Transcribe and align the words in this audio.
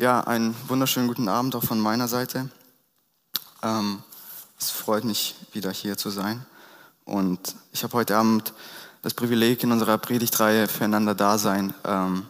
Ja, 0.00 0.22
einen 0.22 0.56
wunderschönen 0.66 1.08
guten 1.08 1.28
Abend 1.28 1.54
auch 1.54 1.62
von 1.62 1.78
meiner 1.78 2.08
Seite. 2.08 2.48
Ähm, 3.62 4.02
es 4.58 4.70
freut 4.70 5.04
mich, 5.04 5.34
wieder 5.52 5.70
hier 5.72 5.98
zu 5.98 6.08
sein. 6.08 6.46
Und 7.04 7.54
ich 7.72 7.82
habe 7.82 7.92
heute 7.92 8.16
Abend 8.16 8.54
das 9.02 9.12
Privileg, 9.12 9.62
in 9.62 9.72
unserer 9.72 9.98
Predigtreihe 9.98 10.68
Füreinander 10.68 11.14
Dasein 11.14 11.74
ähm, 11.84 12.26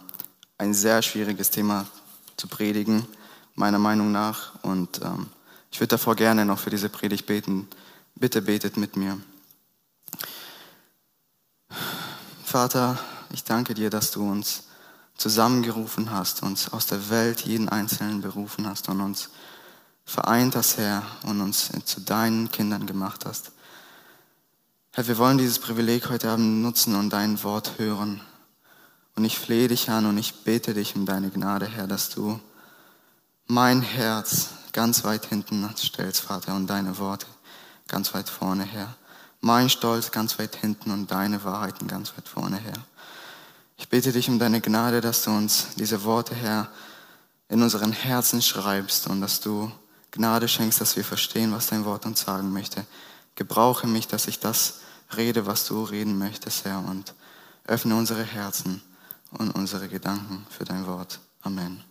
ein 0.57 0.73
sehr 0.73 1.01
schwieriges 1.01 1.49
Thema 1.49 1.87
zu 2.35 2.49
predigen, 2.49 3.07
meiner 3.55 3.79
Meinung 3.79 4.11
nach. 4.11 4.51
Und 4.63 4.99
ähm, 5.01 5.27
ich 5.71 5.79
würde 5.79 5.91
davor 5.91 6.17
gerne 6.17 6.43
noch 6.43 6.59
für 6.59 6.71
diese 6.71 6.89
Predigt 6.89 7.25
beten. 7.25 7.69
Bitte 8.15 8.41
betet 8.41 8.75
mit 8.75 8.97
mir. 8.97 9.17
Vater, 12.43 12.99
ich 13.31 13.45
danke 13.45 13.73
dir, 13.75 13.89
dass 13.89 14.11
du 14.11 14.29
uns 14.29 14.63
zusammengerufen 15.15 16.11
hast, 16.11 16.43
uns 16.43 16.71
aus 16.73 16.87
der 16.87 17.09
Welt 17.09 17.41
jeden 17.41 17.69
Einzelnen 17.69 18.21
berufen 18.21 18.67
hast 18.67 18.89
und 18.89 19.01
uns 19.01 19.29
vereint 20.05 20.55
hast, 20.55 20.77
Herr, 20.77 21.03
und 21.23 21.41
uns 21.41 21.69
zu 21.85 22.01
deinen 22.01 22.51
Kindern 22.51 22.85
gemacht 22.85 23.25
hast. 23.25 23.51
Herr, 24.93 25.07
wir 25.07 25.17
wollen 25.17 25.37
dieses 25.37 25.59
Privileg 25.59 26.09
heute 26.09 26.29
Abend 26.29 26.61
nutzen 26.61 26.95
und 26.95 27.11
dein 27.11 27.41
Wort 27.43 27.77
hören. 27.77 28.21
Und 29.15 29.25
ich 29.25 29.37
flehe 29.37 29.67
dich 29.67 29.89
an 29.89 30.05
und 30.05 30.17
ich 30.17 30.43
bete 30.43 30.73
dich 30.73 30.95
um 30.95 31.05
deine 31.05 31.29
Gnade, 31.29 31.67
Herr, 31.67 31.87
dass 31.87 32.09
du 32.09 32.39
mein 33.47 33.81
Herz 33.81 34.49
ganz 34.73 35.03
weit 35.03 35.25
hinten 35.25 35.69
stellst, 35.77 36.21
Vater, 36.21 36.55
und 36.55 36.67
deine 36.67 36.97
Worte 36.97 37.27
ganz 37.87 38.13
weit 38.13 38.29
vorne, 38.29 38.63
Herr. 38.63 38.95
Mein 39.41 39.69
Stolz 39.69 40.11
ganz 40.11 40.39
weit 40.39 40.55
hinten 40.55 40.91
und 40.91 41.11
deine 41.11 41.43
Wahrheiten 41.43 41.87
ganz 41.87 42.13
weit 42.15 42.27
vorne, 42.27 42.57
Herr. 42.57 42.77
Ich 43.81 43.89
bete 43.89 44.11
dich 44.11 44.29
um 44.29 44.37
deine 44.37 44.61
Gnade, 44.61 45.01
dass 45.01 45.23
du 45.23 45.31
uns 45.31 45.69
diese 45.75 46.03
Worte, 46.03 46.35
Herr, 46.35 46.69
in 47.49 47.63
unseren 47.63 47.91
Herzen 47.91 48.39
schreibst 48.39 49.07
und 49.07 49.21
dass 49.21 49.39
du 49.39 49.71
Gnade 50.11 50.47
schenkst, 50.47 50.79
dass 50.79 50.95
wir 50.95 51.03
verstehen, 51.03 51.51
was 51.51 51.65
dein 51.65 51.83
Wort 51.83 52.05
uns 52.05 52.21
sagen 52.21 52.53
möchte. 52.53 52.85
Gebrauche 53.33 53.87
mich, 53.87 54.07
dass 54.07 54.27
ich 54.27 54.39
das 54.39 54.81
rede, 55.17 55.47
was 55.47 55.65
du 55.65 55.83
reden 55.83 56.19
möchtest, 56.19 56.63
Herr, 56.63 56.77
und 56.87 57.15
öffne 57.65 57.95
unsere 57.95 58.23
Herzen 58.23 58.83
und 59.31 59.49
unsere 59.49 59.87
Gedanken 59.87 60.45
für 60.55 60.63
dein 60.63 60.85
Wort. 60.85 61.19
Amen. 61.41 61.83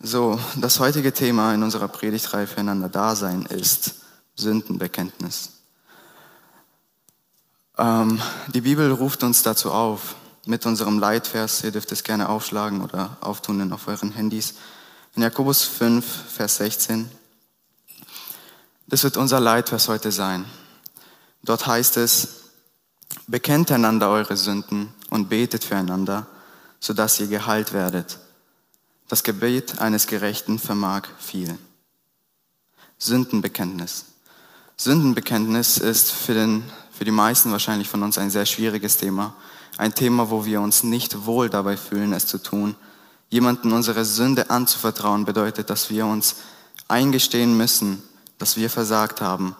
So, 0.00 0.38
das 0.56 0.80
heutige 0.80 1.14
Thema 1.14 1.54
in 1.54 1.62
unserer 1.62 1.88
Predigtreihe 1.88 2.46
füreinander 2.46 2.90
Dasein 2.90 3.46
ist 3.46 3.94
Sündenbekenntnis. 4.36 5.54
Ähm, 7.76 8.20
die 8.48 8.60
Bibel 8.60 8.90
ruft 8.92 9.22
uns 9.24 9.42
dazu 9.42 9.72
auf, 9.72 10.14
mit 10.46 10.66
unserem 10.66 10.98
Leitvers, 10.98 11.64
ihr 11.64 11.72
dürft 11.72 11.90
es 11.90 12.04
gerne 12.04 12.28
aufschlagen 12.28 12.82
oder 12.82 13.16
auftun 13.20 13.72
auf 13.72 13.88
euren 13.88 14.12
Handys, 14.12 14.54
in 15.16 15.22
Jakobus 15.22 15.62
5, 15.64 16.04
Vers 16.04 16.56
16. 16.56 17.10
Das 18.86 19.02
wird 19.02 19.16
unser 19.16 19.40
Leitvers 19.40 19.88
heute 19.88 20.12
sein. 20.12 20.44
Dort 21.42 21.66
heißt 21.66 21.96
es, 21.96 22.42
bekennt 23.26 23.72
einander 23.72 24.10
eure 24.10 24.36
Sünden 24.36 24.92
und 25.10 25.28
betet 25.28 25.64
füreinander, 25.64 26.26
sodass 26.80 27.18
ihr 27.20 27.26
geheilt 27.26 27.72
werdet. 27.72 28.18
Das 29.08 29.22
Gebet 29.22 29.78
eines 29.78 30.06
Gerechten 30.06 30.58
vermag 30.58 31.08
viel. 31.18 31.58
Sündenbekenntnis. 32.98 34.06
Sündenbekenntnis 34.76 35.78
ist 35.78 36.10
für 36.10 36.34
den 36.34 36.64
für 36.96 37.04
die 37.04 37.10
meisten 37.10 37.50
wahrscheinlich 37.50 37.88
von 37.88 38.02
uns 38.02 38.18
ein 38.18 38.30
sehr 38.30 38.46
schwieriges 38.46 38.96
Thema. 38.96 39.34
Ein 39.76 39.94
Thema, 39.94 40.30
wo 40.30 40.44
wir 40.44 40.60
uns 40.60 40.84
nicht 40.84 41.26
wohl 41.26 41.50
dabei 41.50 41.76
fühlen, 41.76 42.12
es 42.12 42.26
zu 42.26 42.38
tun. 42.38 42.76
Jemanden 43.30 43.72
unsere 43.72 44.04
Sünde 44.04 44.50
anzuvertrauen 44.50 45.24
bedeutet, 45.24 45.70
dass 45.70 45.90
wir 45.90 46.06
uns 46.06 46.36
eingestehen 46.86 47.56
müssen, 47.56 48.02
dass 48.38 48.56
wir 48.56 48.70
versagt 48.70 49.20
haben. 49.20 49.56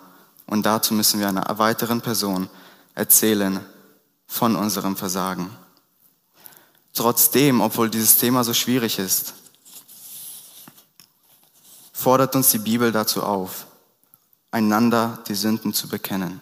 Und 0.46 0.64
dazu 0.64 0.94
müssen 0.94 1.18
wir 1.18 1.28
einer 1.28 1.58
weiteren 1.58 2.00
Person 2.00 2.48
erzählen 2.94 3.58
von 4.28 4.55
unserem 4.55 4.96
Versagen. 4.96 5.50
Trotzdem, 6.92 7.61
obwohl 7.61 7.90
dieses 7.90 8.17
Thema 8.18 8.44
so 8.44 8.55
schwierig 8.55 9.00
ist, 9.00 9.34
fordert 11.92 12.36
uns 12.36 12.50
die 12.50 12.58
Bibel 12.58 12.92
dazu 12.92 13.24
auf, 13.24 13.67
einander 14.52 15.18
die 15.27 15.34
Sünden 15.34 15.74
zu 15.74 15.89
bekennen. 15.89 16.40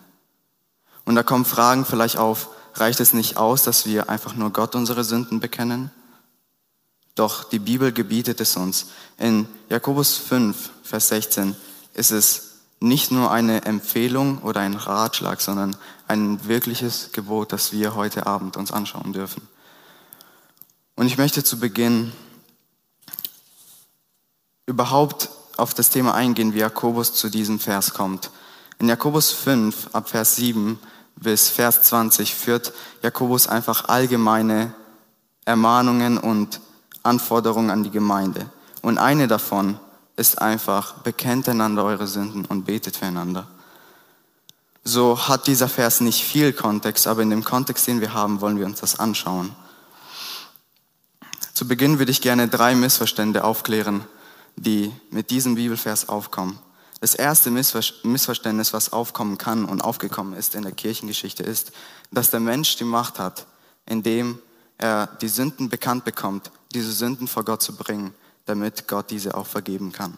Und 1.04 1.14
da 1.14 1.22
kommen 1.22 1.44
Fragen 1.44 1.84
vielleicht 1.84 2.16
auf, 2.16 2.48
reicht 2.74 3.00
es 3.00 3.12
nicht 3.12 3.36
aus, 3.36 3.62
dass 3.62 3.86
wir 3.86 4.08
einfach 4.08 4.34
nur 4.34 4.50
Gott 4.50 4.74
unsere 4.74 5.04
Sünden 5.04 5.40
bekennen? 5.40 5.90
Doch 7.14 7.44
die 7.44 7.58
Bibel 7.58 7.92
gebietet 7.92 8.40
es 8.40 8.56
uns. 8.56 8.86
In 9.18 9.46
Jakobus 9.68 10.16
5, 10.16 10.70
Vers 10.82 11.08
16 11.08 11.56
ist 11.94 12.10
es 12.10 12.52
nicht 12.80 13.10
nur 13.10 13.30
eine 13.30 13.64
Empfehlung 13.64 14.38
oder 14.38 14.60
ein 14.60 14.74
Ratschlag, 14.74 15.40
sondern 15.40 15.76
ein 16.08 16.46
wirkliches 16.46 17.10
Gebot, 17.12 17.52
das 17.52 17.72
wir 17.72 17.94
heute 17.94 18.26
Abend 18.26 18.56
uns 18.56 18.72
anschauen 18.72 19.12
dürfen. 19.12 19.46
Und 20.96 21.06
ich 21.06 21.19
möchte 21.19 21.44
zu 21.44 21.58
Beginn 21.58 22.12
überhaupt 24.66 25.30
auf 25.56 25.74
das 25.74 25.90
Thema 25.90 26.14
eingehen, 26.14 26.54
wie 26.54 26.58
Jakobus 26.58 27.14
zu 27.14 27.28
diesem 27.28 27.60
Vers 27.60 27.92
kommt. 27.94 28.30
In 28.78 28.88
Jakobus 28.88 29.30
5 29.30 29.90
ab 29.92 30.08
Vers 30.08 30.36
7 30.36 30.78
bis 31.22 31.49
Vers 31.49 31.83
20 31.83 32.34
führt 32.34 32.72
Jakobus 33.03 33.47
einfach 33.47 33.88
allgemeine 33.88 34.75
Ermahnungen 35.44 36.19
und 36.19 36.60
Anforderungen 37.03 37.71
an 37.71 37.83
die 37.83 37.91
Gemeinde. 37.91 38.50
Und 38.81 38.99
eine 38.99 39.28
davon 39.28 39.78
ist 40.16 40.41
einfach, 40.41 40.94
bekennt 40.99 41.49
einander 41.49 41.84
eure 41.84 42.06
Sünden 42.06 42.44
und 42.44 42.65
betet 42.65 42.97
füreinander. 42.97 43.47
So 44.84 45.28
hat 45.28 45.47
dieser 45.47 45.69
Vers 45.69 46.00
nicht 46.00 46.25
viel 46.25 46.53
Kontext, 46.53 47.06
aber 47.06 47.22
in 47.22 47.31
dem 47.31 47.44
Kontext, 47.44 47.87
den 47.87 48.00
wir 48.00 48.15
haben, 48.15 48.41
wollen 48.41 48.59
wir 48.59 48.66
uns 48.66 48.81
das 48.81 48.99
anschauen. 48.99 49.55
Zu 51.55 51.69
Beginn 51.69 51.99
würde 51.99 52.11
ich 52.11 52.21
gerne 52.21 52.49
drei 52.49 52.75
Missverstände 52.75 53.44
aufklären, 53.44 54.05
die 54.56 54.93
mit 55.11 55.31
diesem 55.31 55.55
Bibelvers 55.55 56.09
aufkommen. 56.09 56.59
Das 57.02 57.16
erste 57.16 57.50
Missverständnis, 57.50 58.72
was 58.72 58.92
aufkommen 58.92 59.36
kann 59.36 59.64
und 59.64 59.80
aufgekommen 59.80 60.34
ist 60.34 60.54
in 60.54 60.62
der 60.62 60.70
Kirchengeschichte, 60.70 61.42
ist, 61.42 61.72
dass 62.12 62.30
der 62.30 62.38
Mensch 62.38 62.76
die 62.76 62.84
Macht 62.84 63.18
hat, 63.18 63.44
indem 63.86 64.38
er 64.78 65.08
die 65.20 65.26
Sünden 65.26 65.68
bekannt 65.68 66.04
bekommt, 66.04 66.52
diese 66.72 66.92
Sünden 66.92 67.26
vor 67.26 67.44
Gott 67.44 67.60
zu 67.60 67.74
bringen, 67.74 68.14
damit 68.44 68.86
Gott 68.86 69.10
diese 69.10 69.34
auch 69.34 69.48
vergeben 69.48 69.90
kann. 69.90 70.16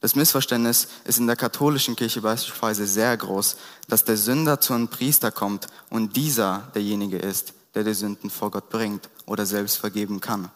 Das 0.00 0.16
Missverständnis 0.16 0.88
ist 1.04 1.20
in 1.20 1.28
der 1.28 1.36
katholischen 1.36 1.94
Kirche 1.94 2.20
beispielsweise 2.20 2.84
sehr 2.88 3.16
groß, 3.16 3.54
dass 3.86 4.04
der 4.04 4.16
Sünder 4.16 4.60
zu 4.60 4.72
einem 4.72 4.88
Priester 4.88 5.30
kommt 5.30 5.68
und 5.88 6.16
dieser 6.16 6.68
derjenige 6.74 7.18
ist, 7.18 7.54
der 7.76 7.84
die 7.84 7.94
Sünden 7.94 8.28
vor 8.28 8.50
Gott 8.50 8.70
bringt 8.70 9.08
oder 9.26 9.46
selbst 9.46 9.76
vergeben 9.76 10.20
kann. 10.20 10.50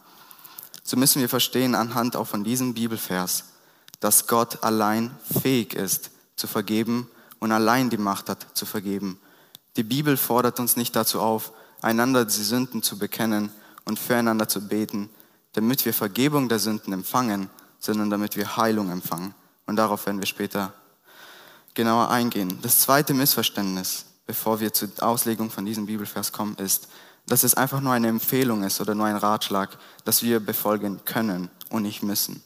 So 0.83 0.97
müssen 0.97 1.21
wir 1.21 1.29
verstehen 1.29 1.73
anhand 1.73 2.17
auch 2.17 2.27
von 2.27 2.43
diesem 2.43 2.73
Bibelvers, 2.73 3.45
dass 3.99 4.27
Gott 4.27 4.63
allein 4.63 5.15
fähig 5.41 5.73
ist 5.73 6.11
zu 6.35 6.47
vergeben 6.47 7.09
und 7.39 7.51
allein 7.51 7.89
die 7.89 7.97
Macht 7.97 8.29
hat 8.29 8.45
zu 8.53 8.65
vergeben. 8.65 9.19
Die 9.75 9.83
Bibel 9.83 10.17
fordert 10.17 10.59
uns 10.59 10.75
nicht 10.75 10.95
dazu 10.95 11.19
auf, 11.19 11.51
einander 11.81 12.25
die 12.25 12.31
Sünden 12.31 12.81
zu 12.83 12.97
bekennen 12.97 13.51
und 13.85 13.99
füreinander 13.99 14.47
zu 14.47 14.67
beten, 14.67 15.09
damit 15.53 15.85
wir 15.85 15.93
Vergebung 15.93 16.49
der 16.49 16.59
Sünden 16.59 16.93
empfangen, 16.93 17.49
sondern 17.79 18.09
damit 18.09 18.35
wir 18.35 18.57
Heilung 18.57 18.91
empfangen. 18.91 19.33
Und 19.65 19.75
darauf 19.75 20.05
werden 20.05 20.19
wir 20.19 20.25
später 20.25 20.73
genauer 21.73 22.09
eingehen. 22.09 22.59
Das 22.61 22.79
zweite 22.79 23.13
Missverständnis, 23.13 24.05
bevor 24.25 24.59
wir 24.59 24.73
zur 24.73 24.89
Auslegung 24.99 25.51
von 25.51 25.65
diesem 25.65 25.85
Bibelvers 25.85 26.31
kommen, 26.31 26.55
ist, 26.55 26.87
dass 27.27 27.43
es 27.43 27.55
einfach 27.55 27.81
nur 27.81 27.93
eine 27.93 28.07
Empfehlung 28.07 28.63
ist 28.63 28.81
oder 28.81 28.95
nur 28.95 29.05
ein 29.05 29.17
Ratschlag, 29.17 29.77
das 30.05 30.23
wir 30.23 30.39
befolgen 30.39 31.01
können 31.05 31.49
und 31.69 31.83
nicht 31.83 32.01
müssen. 32.01 32.41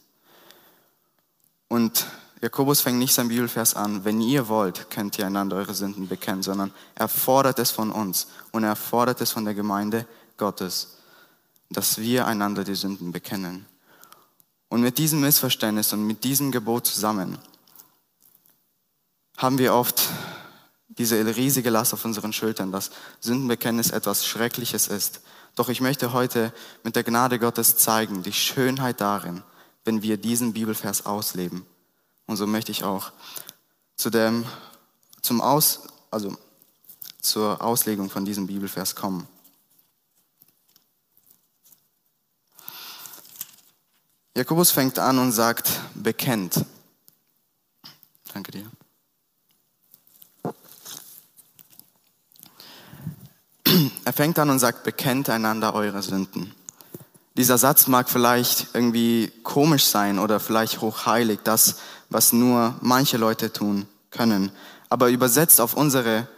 Und 1.72 2.04
Jakobus 2.42 2.82
fängt 2.82 2.98
nicht 2.98 3.14
sein 3.14 3.28
Bibelvers 3.28 3.72
an, 3.72 4.04
wenn 4.04 4.20
ihr 4.20 4.48
wollt, 4.48 4.90
könnt 4.90 5.18
ihr 5.18 5.26
einander 5.26 5.56
eure 5.56 5.72
Sünden 5.72 6.06
bekennen, 6.06 6.42
sondern 6.42 6.70
er 6.94 7.08
fordert 7.08 7.58
es 7.58 7.70
von 7.70 7.90
uns 7.90 8.26
und 8.50 8.62
er 8.62 8.76
fordert 8.76 9.22
es 9.22 9.30
von 9.30 9.46
der 9.46 9.54
Gemeinde 9.54 10.06
Gottes, 10.36 10.98
dass 11.70 11.96
wir 11.96 12.26
einander 12.26 12.64
die 12.64 12.74
Sünden 12.74 13.10
bekennen. 13.10 13.64
Und 14.68 14.82
mit 14.82 14.98
diesem 14.98 15.22
Missverständnis 15.22 15.94
und 15.94 16.06
mit 16.06 16.24
diesem 16.24 16.52
Gebot 16.52 16.86
zusammen 16.86 17.38
haben 19.38 19.56
wir 19.56 19.72
oft 19.72 20.10
diese 20.88 21.24
riesige 21.36 21.70
Last 21.70 21.94
auf 21.94 22.04
unseren 22.04 22.34
Schultern, 22.34 22.70
dass 22.70 22.90
Sündenbekenntnis 23.20 23.92
etwas 23.92 24.26
Schreckliches 24.26 24.88
ist. 24.88 25.22
Doch 25.54 25.70
ich 25.70 25.80
möchte 25.80 26.12
heute 26.12 26.52
mit 26.84 26.96
der 26.96 27.04
Gnade 27.04 27.38
Gottes 27.38 27.78
zeigen, 27.78 28.22
die 28.22 28.34
Schönheit 28.34 29.00
darin, 29.00 29.42
wenn 29.84 30.02
wir 30.02 30.16
diesen 30.16 30.52
Bibelvers 30.52 31.06
ausleben. 31.06 31.66
Und 32.26 32.36
so 32.36 32.46
möchte 32.46 32.72
ich 32.72 32.84
auch 32.84 33.12
zu 33.96 34.10
dem, 34.10 34.44
zum 35.20 35.40
Aus, 35.40 35.80
also 36.10 36.36
zur 37.20 37.62
Auslegung 37.62 38.10
von 38.10 38.24
diesem 38.24 38.46
Bibelvers 38.46 38.94
kommen. 38.94 39.26
Jakobus 44.36 44.70
fängt 44.70 44.98
an 44.98 45.18
und 45.18 45.32
sagt, 45.32 45.70
bekennt. 45.94 46.64
Danke 48.32 48.50
dir. 48.50 48.70
Er 54.04 54.12
fängt 54.12 54.38
an 54.38 54.50
und 54.50 54.58
sagt, 54.58 54.84
bekennt 54.84 55.28
einander 55.28 55.74
eure 55.74 56.02
Sünden. 56.02 56.54
Dieser 57.36 57.56
Satz 57.56 57.86
mag 57.86 58.10
vielleicht 58.10 58.68
irgendwie 58.74 59.32
komisch 59.42 59.84
sein 59.84 60.18
oder 60.18 60.38
vielleicht 60.38 60.80
hochheilig, 60.80 61.40
das, 61.44 61.76
was 62.10 62.32
nur 62.32 62.74
manche 62.82 63.16
Leute 63.16 63.52
tun 63.52 63.86
können. 64.10 64.52
Aber 64.90 65.08
übersetzt 65.08 65.60
auf, 65.60 65.74
unsere, 65.74 66.28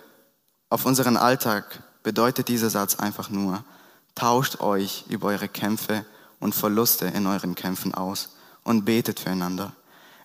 auf 0.69 0.87
unseren 0.87 1.17
Alltag 1.17 1.83
bedeutet 2.05 2.47
dieser 2.47 2.71
Satz 2.71 2.97
einfach 2.97 3.29
nur, 3.29 3.65
tauscht 4.15 4.61
euch 4.61 5.05
über 5.09 5.29
eure 5.29 5.49
Kämpfe 5.49 6.05
und 6.39 6.55
Verluste 6.55 7.07
in 7.07 7.27
euren 7.27 7.57
Kämpfen 7.57 7.95
aus 7.95 8.37
und 8.63 8.85
betet 8.85 9.19
füreinander. 9.19 9.73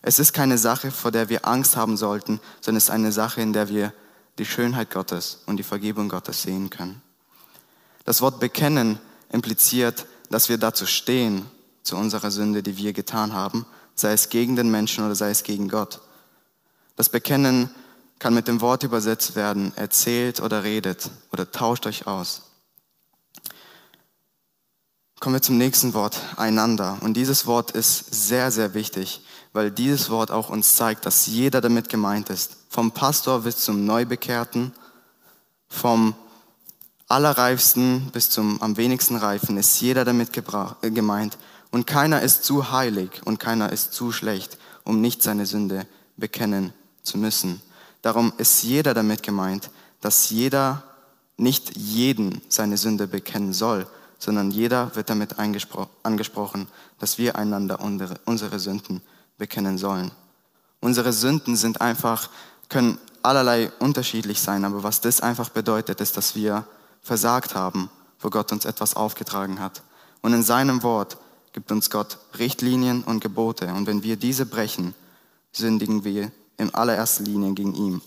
Es 0.02 0.18
ist 0.18 0.32
keine 0.32 0.56
Sache, 0.56 0.92
vor 0.92 1.10
der 1.10 1.28
wir 1.28 1.46
Angst 1.46 1.76
haben 1.76 1.96
sollten, 1.96 2.40
sondern 2.60 2.78
es 2.78 2.84
ist 2.84 2.90
eine 2.90 3.10
Sache, 3.10 3.40
in 3.40 3.52
der 3.52 3.68
wir 3.68 3.92
die 4.38 4.46
Schönheit 4.46 4.90
Gottes 4.90 5.42
und 5.46 5.56
die 5.56 5.62
Vergebung 5.64 6.08
Gottes 6.08 6.42
sehen 6.42 6.70
können. 6.70 7.02
Das 8.04 8.22
Wort 8.22 8.40
bekennen 8.40 8.98
impliziert, 9.30 10.06
dass 10.30 10.48
wir 10.48 10.56
dazu 10.58 10.86
stehen, 10.86 11.44
zu 11.82 11.96
unserer 11.96 12.30
Sünde, 12.30 12.62
die 12.62 12.76
wir 12.76 12.92
getan 12.92 13.32
haben, 13.34 13.66
sei 13.94 14.12
es 14.12 14.28
gegen 14.28 14.56
den 14.56 14.70
Menschen 14.70 15.04
oder 15.04 15.14
sei 15.14 15.30
es 15.30 15.42
gegen 15.42 15.68
Gott. 15.68 16.00
Das 16.96 17.08
Bekennen 17.08 17.70
kann 18.18 18.34
mit 18.34 18.48
dem 18.48 18.60
Wort 18.60 18.82
übersetzt 18.82 19.34
werden, 19.34 19.72
erzählt 19.76 20.40
oder 20.40 20.62
redet 20.62 21.10
oder 21.32 21.50
tauscht 21.50 21.86
euch 21.86 22.06
aus. 22.06 22.42
Kommen 25.18 25.34
wir 25.34 25.42
zum 25.42 25.58
nächsten 25.58 25.92
Wort, 25.92 26.18
einander. 26.36 26.96
Und 27.02 27.14
dieses 27.14 27.46
Wort 27.46 27.72
ist 27.72 28.28
sehr, 28.28 28.50
sehr 28.50 28.72
wichtig, 28.72 29.22
weil 29.52 29.70
dieses 29.70 30.08
Wort 30.08 30.30
auch 30.30 30.48
uns 30.48 30.76
zeigt, 30.76 31.04
dass 31.04 31.26
jeder 31.26 31.60
damit 31.60 31.88
gemeint 31.88 32.30
ist. 32.30 32.56
Vom 32.70 32.92
Pastor 32.92 33.42
bis 33.42 33.58
zum 33.58 33.84
Neubekehrten, 33.84 34.72
vom 35.68 36.14
Allerreifsten 37.10 38.08
bis 38.12 38.30
zum 38.30 38.62
am 38.62 38.76
wenigsten 38.76 39.16
Reifen 39.16 39.56
ist 39.56 39.80
jeder 39.80 40.04
damit 40.04 40.30
äh, 40.36 40.90
gemeint. 40.90 41.38
Und 41.72 41.86
keiner 41.86 42.22
ist 42.22 42.44
zu 42.44 42.70
heilig 42.70 43.10
und 43.24 43.40
keiner 43.40 43.72
ist 43.72 43.92
zu 43.92 44.12
schlecht, 44.12 44.58
um 44.84 45.00
nicht 45.00 45.20
seine 45.20 45.44
Sünde 45.44 45.86
bekennen 46.16 46.72
zu 47.02 47.18
müssen. 47.18 47.60
Darum 48.02 48.32
ist 48.38 48.62
jeder 48.62 48.94
damit 48.94 49.24
gemeint, 49.24 49.70
dass 50.00 50.30
jeder 50.30 50.84
nicht 51.36 51.76
jeden 51.76 52.42
seine 52.48 52.76
Sünde 52.76 53.08
bekennen 53.08 53.52
soll, 53.52 53.88
sondern 54.20 54.52
jeder 54.52 54.94
wird 54.94 55.10
damit 55.10 55.36
angesprochen, 55.38 56.68
dass 57.00 57.18
wir 57.18 57.34
einander 57.34 57.80
unsere 57.80 58.58
Sünden 58.60 59.02
bekennen 59.36 59.78
sollen. 59.78 60.12
Unsere 60.80 61.12
Sünden 61.12 61.56
sind 61.56 61.80
einfach, 61.80 62.30
können 62.68 62.98
allerlei 63.22 63.72
unterschiedlich 63.80 64.40
sein, 64.40 64.64
aber 64.64 64.84
was 64.84 65.00
das 65.00 65.20
einfach 65.20 65.48
bedeutet, 65.48 66.00
ist, 66.00 66.16
dass 66.16 66.36
wir 66.36 66.64
versagt 67.02 67.54
haben, 67.54 67.90
wo 68.18 68.30
Gott 68.30 68.52
uns 68.52 68.64
etwas 68.64 68.94
aufgetragen 68.94 69.60
hat. 69.60 69.82
Und 70.20 70.34
in 70.34 70.42
seinem 70.42 70.82
Wort 70.82 71.16
gibt 71.52 71.72
uns 71.72 71.90
Gott 71.90 72.18
Richtlinien 72.38 73.02
und 73.02 73.20
Gebote. 73.20 73.72
Und 73.74 73.86
wenn 73.86 74.02
wir 74.02 74.16
diese 74.16 74.46
brechen, 74.46 74.94
sündigen 75.52 76.04
wir 76.04 76.30
in 76.56 76.74
allererster 76.74 77.24
Linie 77.24 77.54
gegen 77.54 77.74
ihn. 77.74 78.02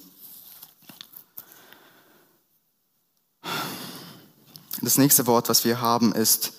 Das 4.82 4.98
nächste 4.98 5.28
Wort, 5.28 5.50
was 5.50 5.64
wir 5.66 5.82
haben, 5.82 6.14
ist 6.14 6.54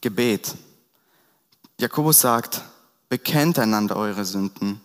Gebet. 0.00 0.54
Jakobus 1.80 2.20
sagt, 2.20 2.62
bekennt 3.08 3.58
einander 3.58 3.96
eure 3.96 4.24
Sünden 4.24 4.80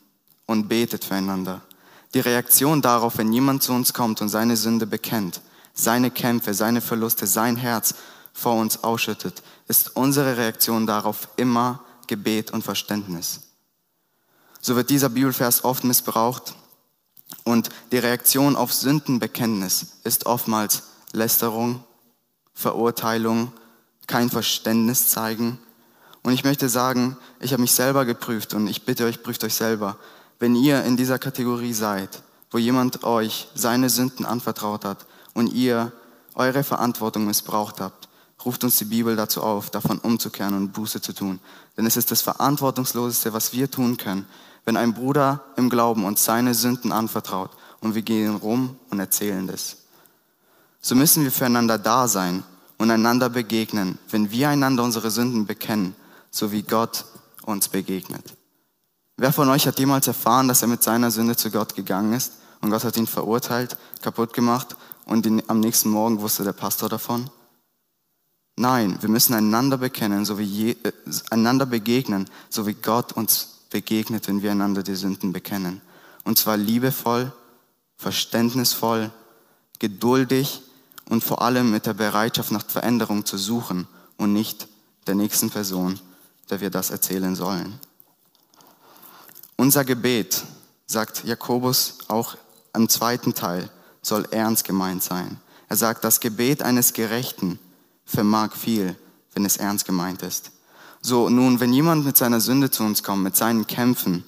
und 0.46 0.68
betet 0.68 1.04
füreinander. 1.04 1.62
Die 2.14 2.22
Reaktion 2.22 2.82
darauf, 2.82 3.18
wenn 3.18 3.34
jemand 3.34 3.62
zu 3.62 3.74
uns 3.74 3.94
kommt 3.94 4.22
und 4.22 4.30
seine 4.30 4.56
Sünde 4.56 4.88
bekennt, 4.88 5.42
seine 5.78 6.12
Kämpfe, 6.12 6.54
seine 6.54 6.82
Verluste, 6.82 7.28
sein 7.28 7.56
Herz 7.56 7.94
vor 8.34 8.56
uns 8.56 8.84
ausschüttet, 8.84 9.44
ist 9.68 9.96
unsere 9.96 10.38
Reaktion 10.38 10.88
darauf 10.88 11.30
immer 11.38 11.84
Gebet 12.08 12.52
und 12.52 12.64
Verständnis. 12.64 13.42
So 14.60 14.76
wird 14.76 14.90
dieser 14.90 15.10
Bibelvers 15.10 15.64
oft 15.64 15.84
missbraucht 15.84 16.56
und 17.44 17.70
die 17.92 18.00
Reaktion 18.00 18.56
auf 18.56 18.74
Sündenbekenntnis 18.74 20.00
ist 20.04 20.26
oftmals 20.26 20.84
Lästerung, 21.14 21.84
Verurteilung, 22.54 23.54
kein 24.08 24.30
Verständnis 24.30 25.10
zeigen. 25.10 25.60
Und 26.24 26.34
ich 26.34 26.44
möchte 26.44 26.70
sagen, 26.70 27.18
ich 27.40 27.54
habe 27.54 27.62
mich 27.62 27.74
selber 27.74 28.04
geprüft 28.06 28.54
und 28.54 28.68
ich 28.68 28.84
bitte 28.84 29.06
euch, 29.06 29.22
prüft 29.22 29.44
euch 29.44 29.54
selber. 29.54 29.98
Wenn 30.40 30.56
ihr 30.56 30.84
in 30.84 30.98
dieser 30.98 31.20
Kategorie 31.20 31.74
seid, 31.74 32.24
wo 32.52 32.58
jemand 32.58 33.04
euch 33.04 33.48
seine 33.54 33.90
Sünden 33.90 34.26
anvertraut 34.26 34.86
hat 34.86 35.06
und 35.38 35.54
ihr 35.54 35.92
eure 36.36 36.63
Verantwortung 36.63 37.25
missbraucht 37.25 37.80
habt, 37.80 38.10
ruft 38.44 38.63
uns 38.63 38.78
die 38.78 38.86
Bibel 38.86 39.16
dazu 39.16 39.42
auf, 39.42 39.69
davon 39.69 40.00
umzukehren 40.00 40.54
und 40.54 40.74
Buße 40.74 41.01
zu 41.01 41.13
tun. 41.13 41.39
Denn 41.78 41.86
es 41.86 41.98
ist 41.98 42.12
das 42.12 42.22
Verantwortungsloseste, 42.22 43.34
was 43.34 43.54
wir 43.54 43.72
tun 43.72 43.98
können, 43.98 44.25
wenn 44.66 44.78
ein 44.78 44.94
Bruder 44.94 45.44
im 45.56 45.69
Glauben 45.69 46.06
uns 46.06 46.24
seine 46.24 46.54
Sünden 46.54 46.92
anvertraut 46.92 47.51
und 47.80 47.95
wir 47.95 48.01
gehen 48.01 48.36
rum 48.36 48.78
und 48.89 49.00
erzählen 49.00 49.48
das 49.48 49.78
so 50.88 50.95
müssen 50.95 51.24
wir 51.24 51.31
füreinander 51.31 51.78
da 51.78 52.07
sein 52.07 52.44
und 52.78 52.92
einander 52.92 53.30
begegnen, 53.30 53.98
wenn 54.10 54.31
wir 54.31 54.50
einander 54.50 54.83
unsere 54.83 55.12
Sünden 55.12 55.45
bekennen, 55.45 55.95
so 56.31 56.51
wie 56.51 56.63
Gott 56.63 57.04
uns 57.44 57.68
begegnet. 57.68 58.24
Wer 59.18 59.33
von 59.33 59.50
euch 59.50 59.68
hat 59.68 59.80
jemals 59.80 60.07
erfahren, 60.07 60.48
dass 60.48 60.62
er 60.62 60.69
mit 60.69 60.83
seiner 60.83 61.12
Sünde 61.12 61.36
zu 61.36 61.51
Gott 61.51 61.75
gegangen 61.75 62.13
ist 62.13 62.33
und 62.62 62.69
Gott 62.69 62.83
hat 62.86 62.95
ihn 62.95 63.07
verurteilt, 63.07 63.75
kaputt 64.01 64.33
gemacht 64.33 64.78
und 65.07 65.25
ihn, 65.25 65.42
am 65.48 65.59
nächsten 65.59 65.89
Morgen 65.89 66.21
wusste 66.21 66.44
der 66.44 66.54
Pastor 66.54 66.89
davon? 66.89 67.30
Nein, 68.57 68.98
wir 69.01 69.09
müssen 69.09 69.33
einander 69.33 69.77
bekennen, 69.77 70.25
so 70.25 70.38
wie 70.38 70.44
je, 70.44 70.71
äh, 70.83 70.92
einander 71.30 71.65
begegnen, 71.65 72.30
so 72.50 72.68
wie 72.68 72.74
Gott 72.74 73.13
uns 73.13 73.59
begegnet, 73.69 74.27
wenn 74.27 74.42
wir 74.42 74.51
einander 74.51 74.83
die 74.83 74.95
Sünden 74.95 75.31
bekennen. 75.31 75.81
Und 76.24 76.38
zwar 76.38 76.57
liebevoll, 76.57 77.31
verständnisvoll, 77.95 79.12
geduldig 79.80 80.62
und 81.09 81.24
vor 81.24 81.42
allem 81.42 81.71
mit 81.71 81.86
der 81.86 81.94
Bereitschaft 81.94 82.51
nach 82.51 82.65
Veränderung 82.65 83.25
zu 83.25 83.38
suchen 83.38 83.88
und 84.18 84.33
nicht 84.33 84.68
der 85.06 85.15
nächsten 85.15 85.50
Person, 85.50 86.00
der 86.50 86.59
wir 86.59 86.69
das 86.69 86.89
erzählen 86.89 87.36
sollen. 87.36 87.80
Unser 89.56 89.85
Gebet, 89.85 90.44
sagt 90.85 91.23
Jakobus 91.26 91.99
auch 92.07 92.35
am 92.73 92.90
zweiten 92.90 93.33
Teil, 93.33 93.69
soll 94.07 94.28
ernst 94.31 94.64
gemeint 94.64 95.04
sein. 95.04 95.40
Er 95.69 95.76
sagt, 95.76 96.04
das 96.04 96.19
Gebet 96.19 96.61
eines 96.61 96.94
Gerechten 96.94 97.59
vermag 98.06 98.56
viel, 98.56 98.95
wenn 99.33 99.45
es 99.45 99.57
ernst 99.57 99.85
gemeint 99.85 100.21
ist. 100.21 100.52
So, 101.02 101.30
nun, 101.30 101.59
wenn 101.59 101.73
jemand 101.73 102.06
mit 102.06 102.18
seiner 102.18 102.40
Sünde 102.40 102.71
zu 102.71 102.83
uns 102.83 103.04
kommt, 103.04 103.23
mit 103.23 103.35
seinen 103.35 103.68
Kämpfen, 103.68 104.23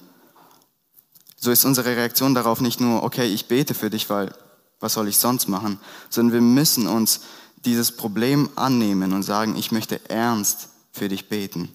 so 1.36 1.50
ist 1.50 1.64
unsere 1.64 1.96
Reaktion 1.96 2.34
darauf 2.34 2.60
nicht 2.60 2.80
nur, 2.80 3.02
okay, 3.02 3.26
ich 3.26 3.48
bete 3.48 3.74
für 3.74 3.90
dich, 3.90 4.10
weil 4.10 4.32
was 4.78 4.94
soll 4.94 5.08
ich 5.08 5.18
sonst 5.18 5.48
machen? 5.48 5.80
Sondern 6.10 6.34
wir 6.34 6.40
müssen 6.40 6.86
uns 6.86 7.20
dieses 7.64 7.92
Problem 7.92 8.48
annehmen 8.56 9.12
und 9.12 9.22
sagen, 9.22 9.56
ich 9.56 9.72
möchte 9.72 10.08
ernst 10.08 10.68
für 10.92 11.08
dich 11.08 11.28
beten. 11.28 11.74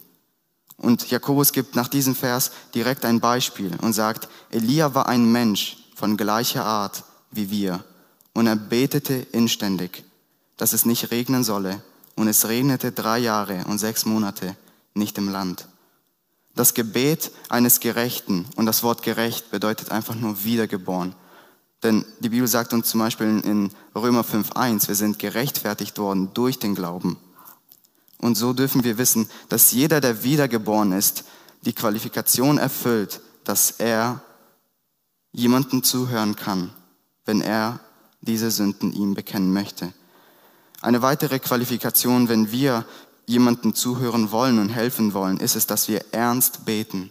Und 0.77 1.09
Jakobus 1.09 1.51
gibt 1.51 1.75
nach 1.75 1.87
diesem 1.87 2.15
Vers 2.15 2.51
direkt 2.73 3.05
ein 3.05 3.19
Beispiel 3.19 3.71
und 3.81 3.93
sagt, 3.93 4.27
Elia 4.49 4.93
war 4.93 5.07
ein 5.07 5.31
Mensch 5.31 5.77
von 5.95 6.17
gleicher 6.17 6.65
Art 6.65 7.03
wie 7.31 7.49
wir 7.49 7.83
und 8.35 8.45
er 8.45 8.57
betete 8.57 9.13
inständig, 9.31 10.03
dass 10.57 10.73
es 10.73 10.85
nicht 10.85 11.09
regnen 11.09 11.43
solle 11.43 11.81
und 12.15 12.27
es 12.27 12.47
regnete 12.47 12.91
drei 12.91 13.17
Jahre 13.17 13.65
und 13.65 13.79
sechs 13.79 14.05
Monate 14.05 14.55
nicht 14.93 15.17
im 15.17 15.29
Land. 15.29 15.67
Das 16.53 16.73
Gebet 16.73 17.31
eines 17.49 17.79
Gerechten 17.79 18.45
und 18.55 18.65
das 18.65 18.83
Wort 18.83 19.03
gerecht 19.03 19.51
bedeutet 19.51 19.91
einfach 19.91 20.15
nur 20.15 20.43
wiedergeboren. 20.43 21.15
Denn 21.81 22.05
die 22.19 22.29
Bibel 22.29 22.47
sagt 22.47 22.73
uns 22.73 22.89
zum 22.89 22.99
Beispiel 22.99 23.41
in 23.43 23.71
Römer 23.95 24.23
5.1, 24.23 24.87
wir 24.87 24.95
sind 24.95 25.17
gerechtfertigt 25.17 25.97
worden 25.97 26.29
durch 26.33 26.59
den 26.59 26.75
Glauben. 26.75 27.17
Und 28.17 28.35
so 28.35 28.53
dürfen 28.53 28.83
wir 28.83 28.97
wissen, 28.97 29.29
dass 29.49 29.71
jeder, 29.71 30.01
der 30.01 30.23
wiedergeboren 30.23 30.91
ist, 30.91 31.23
die 31.61 31.73
Qualifikation 31.73 32.57
erfüllt, 32.57 33.21
dass 33.43 33.71
er 33.71 34.21
jemanden 35.31 35.83
zuhören 35.83 36.35
kann, 36.35 36.71
wenn 37.25 37.41
er 37.41 37.79
diese 38.21 38.51
Sünden 38.51 38.93
ihm 38.93 39.13
bekennen 39.13 39.53
möchte. 39.53 39.93
Eine 40.81 41.01
weitere 41.01 41.39
Qualifikation, 41.39 42.29
wenn 42.29 42.51
wir 42.51 42.85
jemanden 43.25 43.73
zuhören 43.73 44.31
wollen 44.31 44.59
und 44.59 44.69
helfen 44.69 45.13
wollen, 45.13 45.39
ist 45.39 45.55
es, 45.55 45.67
dass 45.67 45.87
wir 45.87 46.03
ernst 46.11 46.65
beten. 46.65 47.09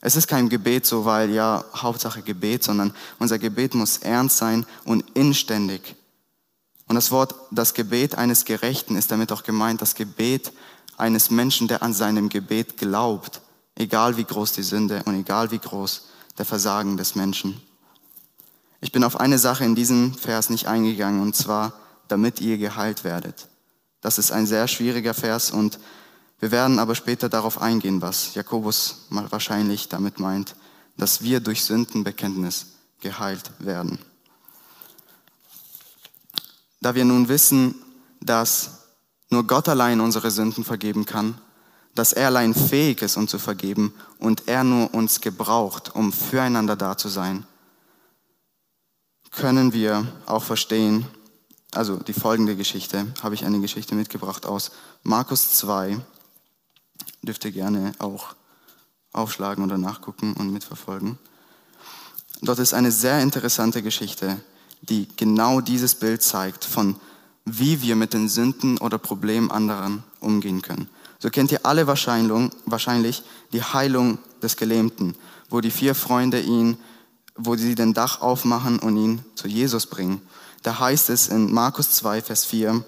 Es 0.00 0.14
ist 0.14 0.28
kein 0.28 0.48
Gebet 0.48 0.86
so, 0.86 1.04
weil 1.04 1.30
ja, 1.30 1.64
Hauptsache 1.74 2.22
Gebet, 2.22 2.62
sondern 2.62 2.94
unser 3.18 3.38
Gebet 3.38 3.74
muss 3.74 3.98
ernst 3.98 4.36
sein 4.36 4.64
und 4.84 5.04
inständig. 5.14 5.96
Und 6.86 6.94
das 6.94 7.10
Wort, 7.10 7.34
das 7.50 7.74
Gebet 7.74 8.14
eines 8.14 8.44
Gerechten 8.44 8.96
ist 8.96 9.10
damit 9.10 9.32
auch 9.32 9.42
gemeint, 9.42 9.82
das 9.82 9.96
Gebet 9.96 10.52
eines 10.96 11.30
Menschen, 11.30 11.66
der 11.66 11.82
an 11.82 11.92
seinem 11.92 12.28
Gebet 12.28 12.76
glaubt, 12.76 13.40
egal 13.74 14.16
wie 14.16 14.24
groß 14.24 14.52
die 14.52 14.62
Sünde 14.62 15.02
und 15.04 15.18
egal 15.18 15.50
wie 15.50 15.58
groß 15.58 16.06
der 16.38 16.44
Versagen 16.44 16.96
des 16.96 17.16
Menschen. 17.16 17.60
Ich 18.80 18.92
bin 18.92 19.04
auf 19.04 19.18
eine 19.18 19.38
Sache 19.38 19.64
in 19.64 19.74
diesem 19.74 20.14
Vers 20.14 20.50
nicht 20.50 20.66
eingegangen, 20.66 21.22
und 21.22 21.34
zwar, 21.34 21.72
damit 22.08 22.40
ihr 22.40 22.58
geheilt 22.58 23.04
werdet. 23.04 23.48
Das 24.00 24.18
ist 24.18 24.30
ein 24.30 24.46
sehr 24.46 24.68
schwieriger 24.68 25.14
Vers 25.14 25.50
und 25.50 25.78
wir 26.38 26.50
werden 26.50 26.78
aber 26.78 26.94
später 26.94 27.28
darauf 27.28 27.60
eingehen, 27.60 28.02
was 28.02 28.34
Jakobus 28.34 29.06
mal 29.08 29.30
wahrscheinlich 29.32 29.88
damit 29.88 30.20
meint, 30.20 30.54
dass 30.96 31.22
wir 31.22 31.40
durch 31.40 31.64
Sündenbekenntnis 31.64 32.66
geheilt 33.00 33.50
werden. 33.58 33.98
Da 36.80 36.94
wir 36.94 37.04
nun 37.04 37.28
wissen, 37.28 37.74
dass 38.20 38.82
nur 39.30 39.46
Gott 39.46 39.68
allein 39.68 40.00
unsere 40.00 40.30
Sünden 40.30 40.62
vergeben 40.62 41.06
kann, 41.06 41.38
dass 41.94 42.12
er 42.12 42.26
allein 42.26 42.54
fähig 42.54 43.00
ist, 43.02 43.16
uns 43.16 43.30
zu 43.30 43.38
vergeben 43.38 43.94
und 44.18 44.46
er 44.46 44.62
nur 44.62 44.92
uns 44.92 45.20
gebraucht, 45.20 45.94
um 45.94 46.12
füreinander 46.12 46.76
da 46.76 46.96
zu 46.96 47.08
sein, 47.08 47.46
können 49.36 49.72
wir 49.72 50.06
auch 50.26 50.42
verstehen, 50.42 51.06
also 51.72 51.96
die 51.96 52.14
folgende 52.14 52.56
Geschichte, 52.56 53.06
habe 53.22 53.34
ich 53.34 53.44
eine 53.44 53.60
Geschichte 53.60 53.94
mitgebracht 53.94 54.46
aus 54.46 54.72
Markus 55.02 55.52
2, 55.58 56.00
dürft 57.22 57.44
ihr 57.44 57.52
gerne 57.52 57.92
auch 57.98 58.34
aufschlagen 59.12 59.62
oder 59.62 59.78
nachgucken 59.78 60.32
und 60.32 60.52
mitverfolgen. 60.52 61.18
Dort 62.40 62.58
ist 62.58 62.74
eine 62.74 62.90
sehr 62.90 63.20
interessante 63.20 63.82
Geschichte, 63.82 64.40
die 64.80 65.06
genau 65.16 65.60
dieses 65.60 65.94
Bild 65.94 66.22
zeigt 66.22 66.64
von 66.64 66.96
wie 67.46 67.80
wir 67.80 67.94
mit 67.94 68.12
den 68.12 68.28
Sünden 68.28 68.76
oder 68.78 68.98
Problemen 68.98 69.52
anderen 69.52 70.02
umgehen 70.18 70.62
können. 70.62 70.88
So 71.20 71.30
kennt 71.30 71.52
ihr 71.52 71.64
alle 71.64 71.86
wahrscheinlich 71.86 73.22
die 73.52 73.62
Heilung 73.62 74.18
des 74.42 74.56
Gelähmten, 74.56 75.14
wo 75.48 75.60
die 75.60 75.70
vier 75.70 75.94
Freunde 75.94 76.40
ihn, 76.40 76.76
wo 77.36 77.56
sie 77.56 77.74
den 77.74 77.94
Dach 77.94 78.20
aufmachen 78.20 78.78
und 78.78 78.96
ihn 78.96 79.24
zu 79.34 79.48
Jesus 79.48 79.86
bringen. 79.86 80.22
Da 80.62 80.78
heißt 80.78 81.10
es 81.10 81.28
in 81.28 81.52
Markus 81.52 81.90
2, 81.92 82.22
Vers 82.22 82.44
4, 82.44 82.84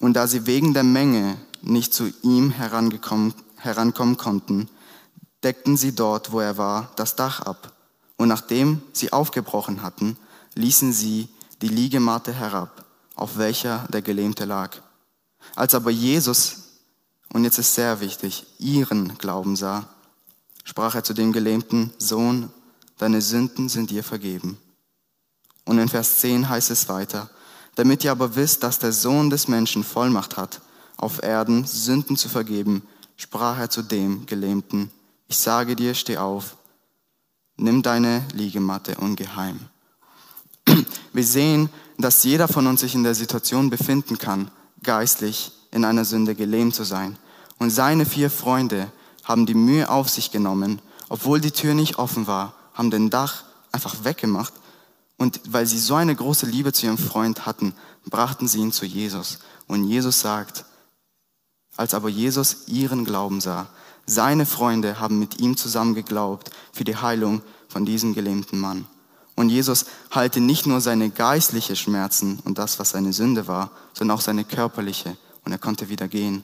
und 0.00 0.14
da 0.14 0.26
sie 0.26 0.46
wegen 0.46 0.74
der 0.74 0.84
Menge 0.84 1.36
nicht 1.60 1.92
zu 1.92 2.12
ihm 2.22 2.50
herankommen 2.50 4.16
konnten, 4.16 4.68
deckten 5.42 5.76
sie 5.76 5.94
dort, 5.94 6.32
wo 6.32 6.40
er 6.40 6.56
war, 6.56 6.92
das 6.96 7.16
Dach 7.16 7.40
ab. 7.40 7.72
Und 8.16 8.28
nachdem 8.28 8.82
sie 8.92 9.12
aufgebrochen 9.12 9.82
hatten, 9.82 10.16
ließen 10.54 10.92
sie 10.92 11.28
die 11.62 11.68
Liegematte 11.68 12.32
herab, 12.32 12.84
auf 13.14 13.38
welcher 13.38 13.86
der 13.92 14.02
Gelähmte 14.02 14.44
lag. 14.44 14.76
Als 15.54 15.74
aber 15.74 15.90
Jesus, 15.90 16.64
und 17.32 17.44
jetzt 17.44 17.58
ist 17.58 17.74
sehr 17.74 18.00
wichtig, 18.00 18.46
ihren 18.58 19.18
Glauben 19.18 19.56
sah, 19.56 19.88
sprach 20.64 20.94
er 20.94 21.04
zu 21.04 21.14
dem 21.14 21.32
gelähmten 21.32 21.92
Sohn, 21.98 22.50
deine 22.98 23.22
Sünden 23.22 23.68
sind 23.68 23.90
dir 23.90 24.04
vergeben. 24.04 24.58
Und 25.64 25.78
in 25.78 25.88
Vers 25.88 26.20
10 26.20 26.48
heißt 26.48 26.70
es 26.70 26.88
weiter, 26.88 27.30
damit 27.74 28.04
ihr 28.04 28.10
aber 28.10 28.36
wisst, 28.36 28.62
dass 28.62 28.78
der 28.78 28.92
Sohn 28.92 29.30
des 29.30 29.48
Menschen 29.48 29.84
Vollmacht 29.84 30.36
hat, 30.36 30.60
auf 30.96 31.22
Erden 31.22 31.64
Sünden 31.64 32.16
zu 32.16 32.28
vergeben, 32.28 32.82
sprach 33.16 33.58
er 33.58 33.70
zu 33.70 33.82
dem 33.82 34.26
Gelähmten, 34.26 34.90
ich 35.28 35.36
sage 35.36 35.76
dir, 35.76 35.94
steh 35.94 36.16
auf, 36.16 36.56
nimm 37.56 37.82
deine 37.82 38.24
Liegematte 38.32 38.96
ungeheim. 38.96 39.60
Wir 41.12 41.24
sehen, 41.24 41.68
dass 41.98 42.24
jeder 42.24 42.48
von 42.48 42.66
uns 42.66 42.80
sich 42.80 42.94
in 42.94 43.02
der 43.02 43.14
Situation 43.14 43.70
befinden 43.70 44.18
kann, 44.18 44.50
geistlich 44.82 45.52
in 45.70 45.84
einer 45.84 46.04
Sünde 46.04 46.34
gelähmt 46.34 46.74
zu 46.74 46.84
sein. 46.84 47.18
Und 47.58 47.70
seine 47.70 48.06
vier 48.06 48.30
Freunde 48.30 48.90
haben 49.24 49.46
die 49.46 49.54
Mühe 49.54 49.90
auf 49.90 50.08
sich 50.08 50.30
genommen, 50.30 50.80
obwohl 51.08 51.40
die 51.40 51.50
Tür 51.50 51.74
nicht 51.74 51.98
offen 51.98 52.26
war, 52.26 52.54
haben 52.78 52.90
den 52.90 53.10
Dach 53.10 53.42
einfach 53.72 54.04
weggemacht. 54.04 54.54
Und 55.18 55.40
weil 55.48 55.66
sie 55.66 55.78
so 55.78 55.96
eine 55.96 56.14
große 56.14 56.46
Liebe 56.46 56.72
zu 56.72 56.86
ihrem 56.86 56.96
Freund 56.96 57.44
hatten, 57.44 57.74
brachten 58.08 58.46
sie 58.46 58.60
ihn 58.60 58.72
zu 58.72 58.86
Jesus. 58.86 59.40
Und 59.66 59.84
Jesus 59.84 60.20
sagt, 60.20 60.64
als 61.76 61.92
aber 61.92 62.08
Jesus 62.08 62.68
ihren 62.68 63.04
Glauben 63.04 63.40
sah, 63.40 63.68
seine 64.06 64.46
Freunde 64.46 65.00
haben 65.00 65.18
mit 65.18 65.38
ihm 65.40 65.56
zusammen 65.56 65.94
geglaubt 65.94 66.50
für 66.72 66.84
die 66.84 66.96
Heilung 66.96 67.42
von 67.68 67.84
diesem 67.84 68.14
gelähmten 68.14 68.58
Mann. 68.58 68.86
Und 69.34 69.50
Jesus 69.50 69.84
heilte 70.14 70.40
nicht 70.40 70.66
nur 70.66 70.80
seine 70.80 71.10
geistliche 71.10 71.76
Schmerzen 71.76 72.40
und 72.44 72.58
das, 72.58 72.78
was 72.78 72.90
seine 72.90 73.12
Sünde 73.12 73.46
war, 73.46 73.70
sondern 73.92 74.16
auch 74.16 74.22
seine 74.22 74.44
körperliche. 74.44 75.16
Und 75.44 75.52
er 75.52 75.58
konnte 75.58 75.88
wieder 75.88 76.08
gehen. 76.08 76.42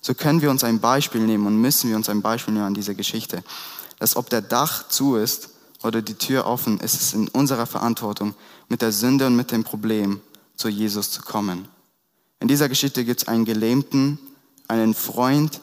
So 0.00 0.14
können 0.14 0.42
wir 0.42 0.50
uns 0.50 0.64
ein 0.64 0.80
Beispiel 0.80 1.22
nehmen 1.22 1.46
und 1.46 1.60
müssen 1.60 1.90
wir 1.90 1.96
uns 1.96 2.08
ein 2.08 2.22
Beispiel 2.22 2.54
nehmen 2.54 2.66
an 2.66 2.74
dieser 2.74 2.94
Geschichte. 2.94 3.42
Dass 3.98 4.16
ob 4.16 4.30
der 4.30 4.42
Dach 4.42 4.88
zu 4.88 5.16
ist 5.16 5.50
oder 5.82 6.02
die 6.02 6.14
Tür 6.14 6.46
offen, 6.46 6.80
ist 6.80 7.00
es 7.00 7.14
in 7.14 7.28
unserer 7.28 7.66
Verantwortung, 7.66 8.34
mit 8.68 8.82
der 8.82 8.92
Sünde 8.92 9.26
und 9.26 9.36
mit 9.36 9.50
dem 9.50 9.64
Problem 9.64 10.20
zu 10.56 10.68
Jesus 10.68 11.10
zu 11.10 11.22
kommen. 11.22 11.68
In 12.40 12.48
dieser 12.48 12.68
Geschichte 12.68 13.04
gibt 13.04 13.22
es 13.22 13.28
einen 13.28 13.44
Gelähmten, 13.44 14.18
einen 14.66 14.94
Freund, 14.94 15.60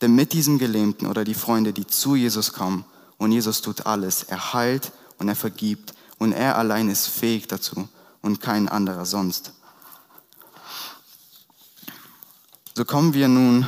der 0.00 0.08
mit 0.08 0.32
diesem 0.32 0.58
Gelähmten 0.58 1.06
oder 1.06 1.24
die 1.24 1.34
Freunde, 1.34 1.72
die 1.72 1.86
zu 1.86 2.14
Jesus 2.14 2.52
kommen, 2.52 2.84
und 3.18 3.32
Jesus 3.32 3.62
tut 3.62 3.84
alles. 3.86 4.22
Er 4.22 4.54
heilt 4.54 4.92
und 5.18 5.28
er 5.28 5.34
vergibt 5.34 5.92
und 6.18 6.32
er 6.32 6.56
allein 6.56 6.88
ist 6.88 7.08
fähig 7.08 7.48
dazu 7.48 7.88
und 8.22 8.40
kein 8.40 8.68
anderer 8.68 9.04
sonst. 9.04 9.52
So 12.76 12.84
kommen 12.84 13.12
wir 13.12 13.26
nun 13.26 13.66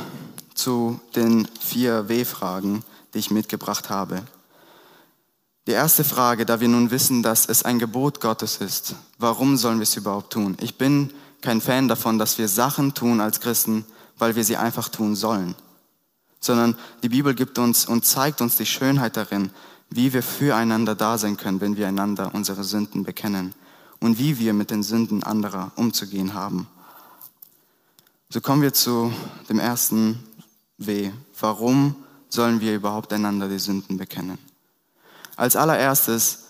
zu 0.53 1.01
den 1.15 1.47
vier 1.59 2.07
W-Fragen, 2.07 2.83
die 3.13 3.19
ich 3.19 3.29
mitgebracht 3.29 3.89
habe. 3.89 4.23
Die 5.67 5.71
erste 5.71 6.03
Frage, 6.03 6.45
da 6.45 6.59
wir 6.59 6.67
nun 6.67 6.91
wissen, 6.91 7.23
dass 7.23 7.47
es 7.47 7.63
ein 7.63 7.79
Gebot 7.79 8.19
Gottes 8.19 8.57
ist, 8.57 8.95
warum 9.19 9.57
sollen 9.57 9.77
wir 9.77 9.83
es 9.83 9.95
überhaupt 9.95 10.33
tun? 10.33 10.57
Ich 10.59 10.77
bin 10.77 11.13
kein 11.41 11.61
Fan 11.61 11.87
davon, 11.87 12.17
dass 12.17 12.37
wir 12.37 12.47
Sachen 12.47 12.93
tun 12.93 13.21
als 13.21 13.39
Christen, 13.39 13.85
weil 14.17 14.35
wir 14.35 14.43
sie 14.43 14.57
einfach 14.57 14.89
tun 14.89 15.15
sollen 15.15 15.55
sondern 16.41 16.75
die 17.03 17.09
Bibel 17.09 17.33
gibt 17.35 17.59
uns 17.59 17.85
und 17.85 18.03
zeigt 18.03 18.41
uns 18.41 18.57
die 18.57 18.65
Schönheit 18.65 19.15
darin, 19.15 19.51
wie 19.89 20.11
wir 20.11 20.23
füreinander 20.23 20.95
da 20.95 21.17
sein 21.17 21.37
können, 21.37 21.61
wenn 21.61 21.77
wir 21.77 21.87
einander 21.87 22.31
unsere 22.33 22.63
Sünden 22.63 23.03
bekennen 23.03 23.53
und 23.99 24.17
wie 24.17 24.39
wir 24.39 24.53
mit 24.53 24.71
den 24.71 24.83
Sünden 24.83 25.23
anderer 25.23 25.71
umzugehen 25.75 26.33
haben. 26.33 26.67
So 28.29 28.41
kommen 28.41 28.61
wir 28.61 28.73
zu 28.73 29.13
dem 29.49 29.59
ersten 29.59 30.23
W. 30.77 31.11
Warum 31.39 31.95
sollen 32.29 32.59
wir 32.59 32.73
überhaupt 32.73 33.13
einander 33.13 33.47
die 33.47 33.59
Sünden 33.59 33.97
bekennen? 33.97 34.39
Als 35.35 35.55
allererstes, 35.55 36.45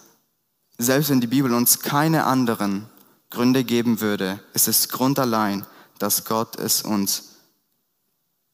selbst 0.78 1.10
wenn 1.10 1.22
die 1.22 1.28
Bibel 1.28 1.54
uns 1.54 1.80
keine 1.80 2.26
anderen 2.26 2.88
Gründe 3.30 3.64
geben 3.64 4.02
würde, 4.02 4.40
ist 4.54 4.68
es 4.68 4.90
Grund 4.90 5.20
allein, 5.20 5.66
dass 6.00 6.26
Gott 6.26 6.58
es 6.58 6.82
uns 6.82 7.36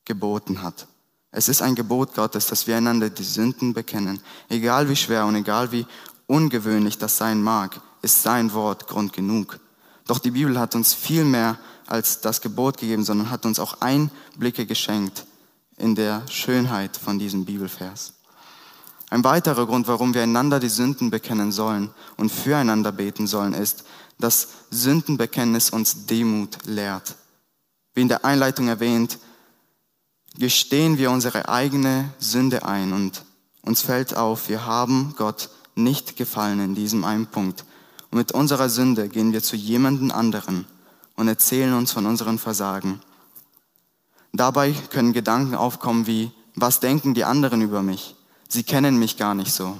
geboten 0.05 0.61
hat. 0.61 0.87
Es 1.31 1.49
ist 1.49 1.61
ein 1.61 1.75
Gebot 1.75 2.13
Gottes, 2.15 2.47
dass 2.47 2.67
wir 2.67 2.77
einander 2.77 3.09
die 3.09 3.23
Sünden 3.23 3.73
bekennen. 3.73 4.21
Egal 4.49 4.89
wie 4.89 4.95
schwer 4.95 5.25
und 5.25 5.35
egal 5.35 5.71
wie 5.71 5.85
ungewöhnlich 6.25 6.97
das 6.97 7.17
sein 7.17 7.41
mag, 7.41 7.79
ist 8.01 8.23
sein 8.23 8.53
Wort 8.53 8.87
Grund 8.87 9.13
genug. 9.13 9.59
Doch 10.05 10.19
die 10.19 10.31
Bibel 10.31 10.57
hat 10.59 10.75
uns 10.75 10.93
viel 10.93 11.25
mehr 11.25 11.59
als 11.85 12.21
das 12.21 12.41
Gebot 12.41 12.77
gegeben, 12.77 13.03
sondern 13.03 13.29
hat 13.29 13.45
uns 13.45 13.59
auch 13.59 13.81
Einblicke 13.81 14.65
geschenkt 14.65 15.25
in 15.77 15.95
der 15.95 16.27
Schönheit 16.27 16.97
von 16.97 17.19
diesem 17.19 17.45
Bibelvers. 17.45 18.13
Ein 19.09 19.23
weiterer 19.23 19.65
Grund, 19.65 19.87
warum 19.87 20.13
wir 20.13 20.23
einander 20.23 20.59
die 20.59 20.69
Sünden 20.69 21.09
bekennen 21.09 21.51
sollen 21.51 21.91
und 22.17 22.31
füreinander 22.31 22.91
beten 22.91 23.25
sollen, 23.25 23.53
ist, 23.53 23.85
dass 24.19 24.49
Sündenbekenntnis 24.69 25.69
uns 25.69 26.07
Demut 26.07 26.57
lehrt. 26.65 27.15
Wie 27.93 28.01
in 28.01 28.09
der 28.09 28.25
Einleitung 28.25 28.67
erwähnt, 28.67 29.19
gestehen 30.37 30.97
wir 30.97 31.11
unsere 31.11 31.47
eigene 31.47 32.13
Sünde 32.19 32.65
ein 32.65 32.93
und 32.93 33.23
uns 33.61 33.81
fällt 33.81 34.15
auf, 34.15 34.49
wir 34.49 34.65
haben 34.65 35.13
Gott 35.17 35.49
nicht 35.75 36.17
gefallen 36.17 36.59
in 36.59 36.75
diesem 36.75 37.03
einen 37.03 37.27
Punkt. 37.27 37.63
Und 38.11 38.17
mit 38.17 38.31
unserer 38.33 38.69
Sünde 38.69 39.09
gehen 39.09 39.33
wir 39.33 39.43
zu 39.43 39.55
jemandem 39.55 40.11
anderen 40.11 40.65
und 41.15 41.27
erzählen 41.27 41.73
uns 41.73 41.91
von 41.91 42.05
unseren 42.05 42.39
Versagen. 42.39 43.01
Dabei 44.33 44.73
können 44.91 45.13
Gedanken 45.13 45.55
aufkommen 45.55 46.07
wie, 46.07 46.31
was 46.55 46.79
denken 46.79 47.13
die 47.13 47.23
anderen 47.23 47.61
über 47.61 47.81
mich? 47.81 48.16
Sie 48.47 48.63
kennen 48.63 48.97
mich 48.97 49.17
gar 49.17 49.35
nicht 49.35 49.53
so. 49.53 49.77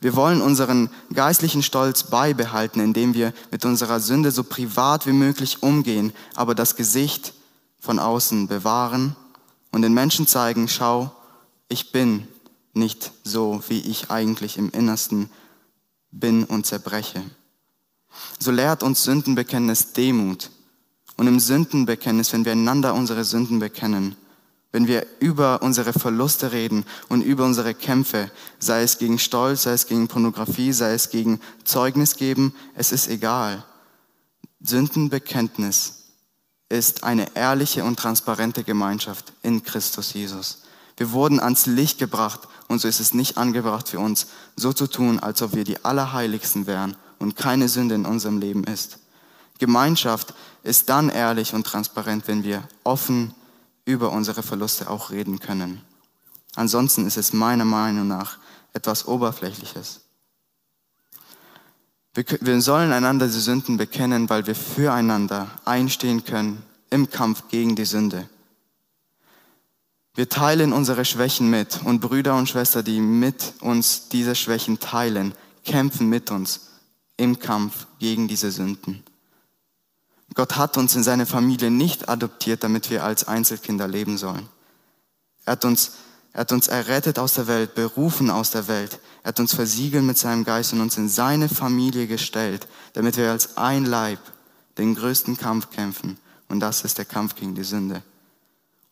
Wir 0.00 0.14
wollen 0.14 0.42
unseren 0.42 0.90
geistlichen 1.12 1.62
Stolz 1.62 2.04
beibehalten, 2.04 2.80
indem 2.80 3.14
wir 3.14 3.32
mit 3.50 3.64
unserer 3.64 4.00
Sünde 4.00 4.30
so 4.30 4.44
privat 4.44 5.06
wie 5.06 5.12
möglich 5.12 5.62
umgehen, 5.62 6.12
aber 6.34 6.54
das 6.54 6.76
Gesicht 6.76 7.34
von 7.80 7.98
außen 7.98 8.46
bewahren 8.46 9.16
und 9.72 9.82
den 9.82 9.94
Menschen 9.94 10.26
zeigen, 10.26 10.68
schau, 10.68 11.10
ich 11.68 11.92
bin 11.92 12.28
nicht 12.74 13.12
so, 13.24 13.62
wie 13.68 13.80
ich 13.80 14.10
eigentlich 14.10 14.58
im 14.58 14.70
Innersten 14.70 15.30
bin 16.10 16.44
und 16.44 16.66
zerbreche. 16.66 17.22
So 18.38 18.50
lehrt 18.50 18.82
uns 18.82 19.04
Sündenbekenntnis 19.04 19.92
Demut. 19.92 20.50
Und 21.16 21.26
im 21.28 21.38
Sündenbekenntnis, 21.38 22.32
wenn 22.32 22.44
wir 22.44 22.52
einander 22.52 22.94
unsere 22.94 23.24
Sünden 23.24 23.58
bekennen, 23.60 24.16
wenn 24.74 24.88
wir 24.88 25.06
über 25.20 25.62
unsere 25.62 25.92
Verluste 25.92 26.50
reden 26.50 26.84
und 27.08 27.22
über 27.22 27.44
unsere 27.44 27.74
Kämpfe, 27.74 28.28
sei 28.58 28.82
es 28.82 28.98
gegen 28.98 29.20
Stolz, 29.20 29.62
sei 29.62 29.70
es 29.70 29.86
gegen 29.86 30.08
Pornografie, 30.08 30.72
sei 30.72 30.94
es 30.94 31.10
gegen 31.10 31.40
Zeugnis 31.62 32.16
geben, 32.16 32.52
es 32.74 32.90
ist 32.90 33.06
egal. 33.06 33.64
Sündenbekenntnis 34.58 36.06
ist 36.68 37.04
eine 37.04 37.36
ehrliche 37.36 37.84
und 37.84 38.00
transparente 38.00 38.64
Gemeinschaft 38.64 39.32
in 39.44 39.62
Christus 39.62 40.12
Jesus. 40.12 40.62
Wir 40.96 41.12
wurden 41.12 41.38
ans 41.38 41.66
Licht 41.66 42.00
gebracht 42.00 42.40
und 42.66 42.80
so 42.80 42.88
ist 42.88 42.98
es 42.98 43.14
nicht 43.14 43.38
angebracht 43.38 43.88
für 43.88 44.00
uns, 44.00 44.26
so 44.56 44.72
zu 44.72 44.88
tun, 44.88 45.20
als 45.20 45.40
ob 45.40 45.54
wir 45.54 45.62
die 45.62 45.84
Allerheiligsten 45.84 46.66
wären 46.66 46.96
und 47.20 47.36
keine 47.36 47.68
Sünde 47.68 47.94
in 47.94 48.06
unserem 48.06 48.38
Leben 48.38 48.64
ist. 48.64 48.98
Gemeinschaft 49.60 50.34
ist 50.64 50.88
dann 50.88 51.10
ehrlich 51.10 51.54
und 51.54 51.64
transparent, 51.64 52.26
wenn 52.26 52.42
wir 52.42 52.66
offen 52.82 53.34
über 53.84 54.10
unsere 54.10 54.42
Verluste 54.42 54.90
auch 54.90 55.10
reden 55.10 55.38
können. 55.38 55.80
Ansonsten 56.54 57.06
ist 57.06 57.16
es 57.16 57.32
meiner 57.32 57.64
Meinung 57.64 58.08
nach 58.08 58.38
etwas 58.72 59.06
Oberflächliches. 59.06 60.00
Wir, 62.14 62.62
sollen 62.62 62.92
einander 62.92 63.26
die 63.26 63.32
Sünden 63.32 63.76
bekennen, 63.76 64.30
weil 64.30 64.46
wir 64.46 64.54
füreinander 64.54 65.48
einstehen 65.64 66.24
können 66.24 66.62
im 66.90 67.10
Kampf 67.10 67.48
gegen 67.48 67.74
die 67.74 67.84
Sünde. 67.84 68.28
Wir 70.14 70.28
teilen 70.28 70.72
unsere 70.72 71.04
Schwächen 71.04 71.50
mit 71.50 71.80
und 71.84 72.00
Brüder 72.00 72.36
und 72.36 72.48
Schwestern, 72.48 72.84
die 72.84 73.00
mit 73.00 73.54
uns 73.60 74.08
diese 74.10 74.36
Schwächen 74.36 74.78
teilen, 74.78 75.34
kämpfen 75.64 76.08
mit 76.08 76.30
uns 76.30 76.68
im 77.16 77.40
Kampf 77.40 77.88
gegen 77.98 78.28
diese 78.28 78.52
Sünden. 78.52 79.02
Gott 80.34 80.56
hat 80.56 80.76
uns 80.76 80.96
in 80.96 81.02
seine 81.02 81.26
Familie 81.26 81.70
nicht 81.70 82.08
adoptiert, 82.08 82.64
damit 82.64 82.90
wir 82.90 83.04
als 83.04 83.26
Einzelkinder 83.26 83.86
leben 83.86 84.18
sollen. 84.18 84.48
Er 85.44 85.52
hat 85.52 85.64
uns, 85.64 85.92
er 86.32 86.40
hat 86.40 86.52
uns 86.52 86.66
errettet 86.66 87.18
aus 87.18 87.34
der 87.34 87.46
Welt, 87.46 87.74
berufen 87.74 88.30
aus 88.30 88.50
der 88.50 88.66
Welt. 88.66 88.98
Er 89.22 89.28
hat 89.28 89.40
uns 89.40 89.54
versiegelt 89.54 90.04
mit 90.04 90.18
seinem 90.18 90.44
Geist 90.44 90.72
und 90.72 90.80
uns 90.80 90.96
in 90.96 91.08
seine 91.08 91.48
Familie 91.48 92.08
gestellt, 92.08 92.66
damit 92.94 93.16
wir 93.16 93.30
als 93.30 93.56
ein 93.56 93.84
Leib 93.84 94.18
den 94.76 94.96
größten 94.96 95.36
Kampf 95.36 95.70
kämpfen. 95.70 96.18
Und 96.48 96.60
das 96.60 96.82
ist 96.82 96.98
der 96.98 97.04
Kampf 97.04 97.36
gegen 97.36 97.54
die 97.54 97.64
Sünde. 97.64 98.02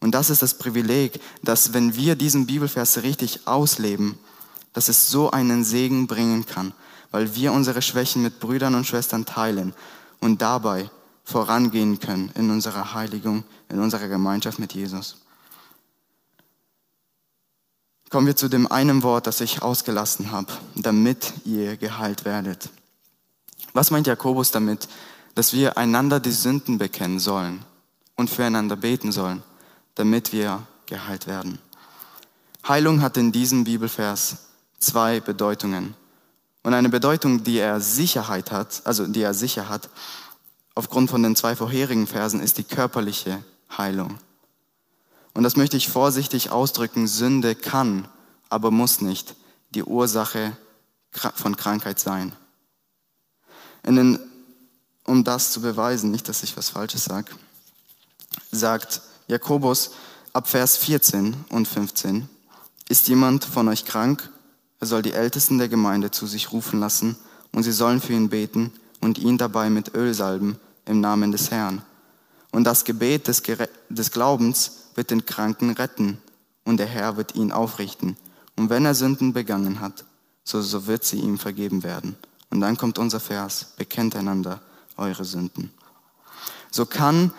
Und 0.00 0.12
das 0.14 0.30
ist 0.30 0.42
das 0.42 0.58
Privileg, 0.58 1.20
dass 1.42 1.72
wenn 1.72 1.96
wir 1.96 2.14
diesen 2.16 2.46
Bibelvers 2.46 3.02
richtig 3.02 3.46
ausleben, 3.46 4.18
dass 4.72 4.88
es 4.88 5.08
so 5.08 5.30
einen 5.30 5.64
Segen 5.64 6.06
bringen 6.06 6.46
kann, 6.46 6.72
weil 7.10 7.34
wir 7.34 7.52
unsere 7.52 7.82
Schwächen 7.82 8.22
mit 8.22 8.40
Brüdern 8.40 8.74
und 8.74 8.86
Schwestern 8.86 9.26
teilen 9.26 9.74
und 10.20 10.40
dabei 10.42 10.90
vorangehen 11.24 12.00
können 12.00 12.30
in 12.34 12.50
unserer 12.50 12.94
Heiligung, 12.94 13.44
in 13.68 13.78
unserer 13.78 14.08
Gemeinschaft 14.08 14.58
mit 14.58 14.72
Jesus. 14.74 15.16
Kommen 18.10 18.26
wir 18.26 18.36
zu 18.36 18.48
dem 18.48 18.70
einen 18.70 19.02
Wort, 19.02 19.26
das 19.26 19.40
ich 19.40 19.62
ausgelassen 19.62 20.32
habe, 20.32 20.52
damit 20.74 21.32
ihr 21.44 21.76
geheilt 21.78 22.24
werdet. 22.24 22.68
Was 23.72 23.90
meint 23.90 24.06
Jakobus 24.06 24.50
damit, 24.50 24.86
dass 25.34 25.54
wir 25.54 25.78
einander 25.78 26.20
die 26.20 26.32
Sünden 26.32 26.76
bekennen 26.76 27.18
sollen 27.18 27.64
und 28.16 28.28
füreinander 28.28 28.76
beten 28.76 29.12
sollen, 29.12 29.42
damit 29.94 30.32
wir 30.32 30.66
geheilt 30.84 31.26
werden? 31.26 31.58
Heilung 32.68 33.00
hat 33.00 33.16
in 33.16 33.32
diesem 33.32 33.64
Bibelvers 33.64 34.36
zwei 34.78 35.20
Bedeutungen. 35.20 35.94
Und 36.62 36.74
eine 36.74 36.90
Bedeutung, 36.90 37.42
die 37.42 37.58
er 37.58 37.80
Sicherheit 37.80 38.52
hat, 38.52 38.82
also 38.84 39.06
die 39.06 39.22
er 39.22 39.34
sicher 39.34 39.68
hat, 39.68 39.88
aufgrund 40.74 41.10
von 41.10 41.22
den 41.22 41.36
zwei 41.36 41.56
vorherigen 41.56 42.06
Versen 42.06 42.40
ist 42.40 42.58
die 42.58 42.64
körperliche 42.64 43.42
Heilung. 43.76 44.18
Und 45.34 45.44
das 45.44 45.56
möchte 45.56 45.76
ich 45.76 45.88
vorsichtig 45.88 46.50
ausdrücken. 46.50 47.06
Sünde 47.08 47.54
kann, 47.54 48.08
aber 48.48 48.70
muss 48.70 49.00
nicht 49.00 49.34
die 49.70 49.82
Ursache 49.82 50.56
von 51.34 51.56
Krankheit 51.56 51.98
sein. 51.98 52.32
Den, 53.84 54.18
um 55.04 55.24
das 55.24 55.52
zu 55.52 55.60
beweisen, 55.60 56.10
nicht, 56.10 56.28
dass 56.28 56.42
ich 56.42 56.56
was 56.56 56.70
Falsches 56.70 57.04
sage, 57.04 57.32
sagt 58.50 59.00
Jakobus 59.26 59.92
ab 60.32 60.48
Vers 60.48 60.76
14 60.76 61.34
und 61.48 61.66
15, 61.66 62.28
ist 62.88 63.08
jemand 63.08 63.44
von 63.44 63.68
euch 63.68 63.84
krank, 63.84 64.30
er 64.80 64.86
soll 64.86 65.02
die 65.02 65.12
Ältesten 65.12 65.58
der 65.58 65.68
Gemeinde 65.68 66.10
zu 66.10 66.26
sich 66.26 66.52
rufen 66.52 66.80
lassen 66.80 67.16
und 67.52 67.62
sie 67.62 67.72
sollen 67.72 68.00
für 68.00 68.12
ihn 68.12 68.28
beten 68.28 68.72
und 69.02 69.18
ihn 69.18 69.36
dabei 69.36 69.68
mit 69.68 69.94
Öl 69.94 70.14
salben 70.14 70.56
im 70.86 71.00
Namen 71.00 71.32
des 71.32 71.50
Herrn. 71.50 71.82
Und 72.50 72.64
das 72.64 72.84
Gebet 72.84 73.28
des, 73.28 73.42
des 73.88 74.10
Glaubens 74.10 74.86
wird 74.94 75.10
den 75.10 75.26
Kranken 75.26 75.70
retten 75.70 76.18
und 76.64 76.78
der 76.78 76.86
Herr 76.86 77.16
wird 77.16 77.34
ihn 77.34 77.52
aufrichten. 77.52 78.16
Und 78.56 78.70
wenn 78.70 78.84
er 78.84 78.94
Sünden 78.94 79.32
begangen 79.32 79.80
hat, 79.80 80.04
so, 80.44 80.62
so 80.62 80.86
wird 80.86 81.04
sie 81.04 81.18
ihm 81.18 81.38
vergeben 81.38 81.82
werden. 81.82 82.16
Und 82.50 82.60
dann 82.60 82.76
kommt 82.76 82.98
unser 82.98 83.20
Vers, 83.20 83.72
bekennt 83.76 84.14
einander 84.14 84.60
eure 84.96 85.24
Sünden. 85.24 85.70
So 86.70 86.86
kann, 86.86 87.32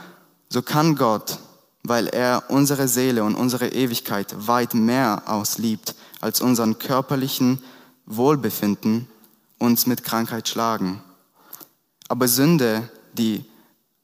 so 0.49 0.61
kann 0.61 0.95
Gott, 0.95 1.39
weil 1.83 2.07
er 2.07 2.45
unsere 2.49 2.87
Seele 2.87 3.23
und 3.23 3.35
unsere 3.35 3.69
Ewigkeit 3.69 4.47
weit 4.47 4.73
mehr 4.73 5.23
ausliebt 5.27 5.95
als 6.19 6.41
unseren 6.41 6.79
körperlichen 6.79 7.61
Wohlbefinden, 8.05 9.07
uns 9.59 9.85
mit 9.85 10.03
Krankheit 10.03 10.47
schlagen. 10.47 11.01
Aber 12.07 12.27
Sünde, 12.27 12.89
die, 13.13 13.45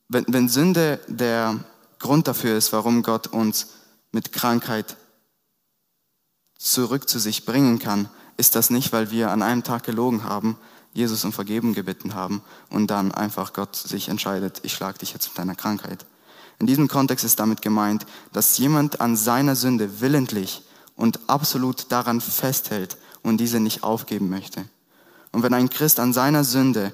wenn, 0.07 0.25
wenn 0.27 0.49
Sünde 0.49 0.99
der 1.07 1.59
Grund 1.99 2.27
dafür 2.27 2.57
ist, 2.57 2.71
warum 2.73 3.03
Gott 3.03 3.27
uns 3.27 3.67
mit 4.11 4.31
Krankheit 4.31 4.95
zurück 6.57 7.09
zu 7.09 7.19
sich 7.19 7.45
bringen 7.45 7.79
kann, 7.79 8.09
ist 8.37 8.55
das 8.55 8.69
nicht, 8.69 8.93
weil 8.93 9.11
wir 9.11 9.31
an 9.31 9.41
einem 9.41 9.63
Tag 9.63 9.83
gelogen 9.83 10.23
haben, 10.23 10.57
Jesus 10.93 11.23
um 11.23 11.33
Vergebung 11.33 11.73
gebeten 11.73 12.15
haben 12.15 12.41
und 12.69 12.87
dann 12.87 13.11
einfach 13.11 13.53
Gott 13.53 13.75
sich 13.75 14.09
entscheidet, 14.09 14.61
ich 14.63 14.73
schlage 14.73 14.99
dich 14.99 15.13
jetzt 15.13 15.27
mit 15.27 15.37
deiner 15.37 15.55
Krankheit. 15.55 16.05
In 16.59 16.67
diesem 16.67 16.87
Kontext 16.87 17.23
ist 17.23 17.39
damit 17.39 17.61
gemeint, 17.61 18.05
dass 18.33 18.57
jemand 18.57 18.99
an 18.99 19.15
seiner 19.15 19.55
Sünde 19.55 20.01
willentlich 20.01 20.61
und 20.95 21.19
absolut 21.27 21.91
daran 21.91 22.19
festhält 22.19 22.97
und 23.23 23.37
diese 23.37 23.59
nicht 23.59 23.83
aufgeben 23.83 24.29
möchte. 24.29 24.65
Und 25.31 25.43
wenn 25.43 25.53
ein 25.53 25.69
Christ 25.69 25.99
an 25.99 26.11
seiner 26.11 26.43
Sünde 26.43 26.91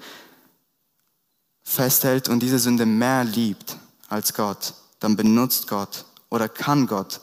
festhält 1.66 2.30
und 2.30 2.40
diese 2.40 2.60
Sünde 2.60 2.86
mehr 2.86 3.26
liebt 3.26 3.76
als 4.08 4.34
Gott, 4.34 4.76
dann 5.00 5.18
benutzt 5.18 5.68
Gott 5.68 6.06
oder 6.30 6.48
kann 6.48 6.88
Gott 6.88 7.20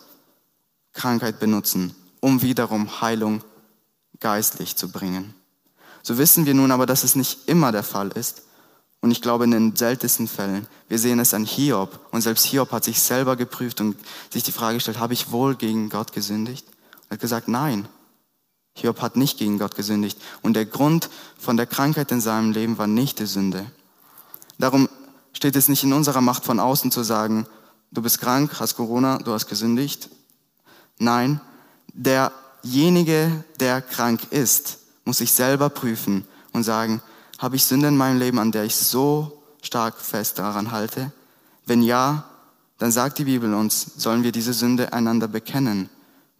Krankheit 0.92 1.38
benutzen, 1.40 1.94
um 2.20 2.42
wiederum 2.42 3.00
Heilung 3.00 3.42
geistlich 4.20 4.76
zu 4.76 4.90
bringen. 4.90 5.35
So 6.02 6.18
wissen 6.18 6.44
wir 6.44 6.55
nun 6.55 6.72
aber, 6.72 6.85
dass 6.85 7.05
es 7.05 7.16
nicht 7.16 7.48
immer 7.48 7.72
der 7.72 7.85
Fall 7.85 8.09
ist. 8.09 8.42
Und 9.00 9.11
ich 9.11 9.22
glaube, 9.22 9.44
in 9.44 9.50
den 9.50 9.74
seltensten 9.74 10.28
Fällen, 10.28 10.66
wir 10.88 10.98
sehen 10.98 11.18
es 11.18 11.35
an 11.35 11.44
Hiob. 11.44 11.98
Und 12.12 12.20
selbst 12.20 12.44
Hiob 12.46 12.70
hat 12.70 12.85
sich 12.85 13.00
selber 13.00 13.37
geprüft 13.37 13.81
und 13.81 13.96
sich 14.31 14.42
die 14.42 14.52
Frage 14.52 14.76
gestellt, 14.76 14.98
habe 14.98 15.12
ich 15.12 15.33
wohl 15.33 15.57
gegen 15.57 15.88
Gott 15.88 16.12
gesündigt? 16.12 16.66
Er 17.09 17.14
hat 17.14 17.20
gesagt, 17.20 17.48
nein. 17.48 17.88
Hiob 18.74 19.00
hat 19.00 19.16
nicht 19.16 19.38
gegen 19.38 19.59
Gott 19.59 19.74
gesündigt. 19.74 20.20
Und 20.40 20.55
der 20.55 20.66
Grund 20.66 21.11
von 21.38 21.57
der 21.57 21.66
Krankheit 21.66 22.12
in 22.12 22.20
seinem 22.20 22.52
Leben 22.52 22.78
war 22.78 22.87
nicht 22.87 23.18
die 23.18 23.26
Sünde. 23.26 23.66
Darum 24.59 24.88
steht 25.33 25.57
es 25.57 25.69
nicht 25.69 25.85
in 25.85 25.93
unserer 25.93 26.21
Macht 26.21 26.45
von 26.45 26.61
außen 26.61 26.91
zu 26.91 27.03
sagen, 27.03 27.47
du 27.91 28.03
bist 28.03 28.21
krank, 28.21 28.61
hast 28.61 28.77
Corona, 28.77 29.19
du 29.19 29.33
hast 29.33 29.47
gesündigt. 29.47 30.09
Nein, 30.99 31.41
derjenige, 31.93 33.45
der 33.61 33.83
krank 33.83 34.21
ist, 34.31 34.79
muss 35.05 35.19
sich 35.19 35.33
selber 35.33 35.69
prüfen 35.69 36.27
und 36.53 36.65
sagen, 36.65 37.03
habe 37.38 37.57
ich 37.57 37.65
Sünde 37.65 37.88
in 37.88 37.97
meinem 37.97 38.19
Leben, 38.19 38.38
an 38.38 38.53
der 38.53 38.65
ich 38.65 38.77
so 38.77 39.43
stark 39.62 39.99
fest 39.99 40.38
daran 40.38 40.71
halte? 40.71 41.12
Wenn 41.67 41.83
ja, 41.83 42.25
dann 42.79 42.93
sagt 42.93 43.19
die 43.19 43.25
Bibel 43.25 43.55
uns, 43.55 43.93
sollen 43.97 44.23
wir 44.23 44.33
diese 44.33 44.53
Sünde 44.53 44.93
einander 44.93 45.29
bekennen. 45.29 45.88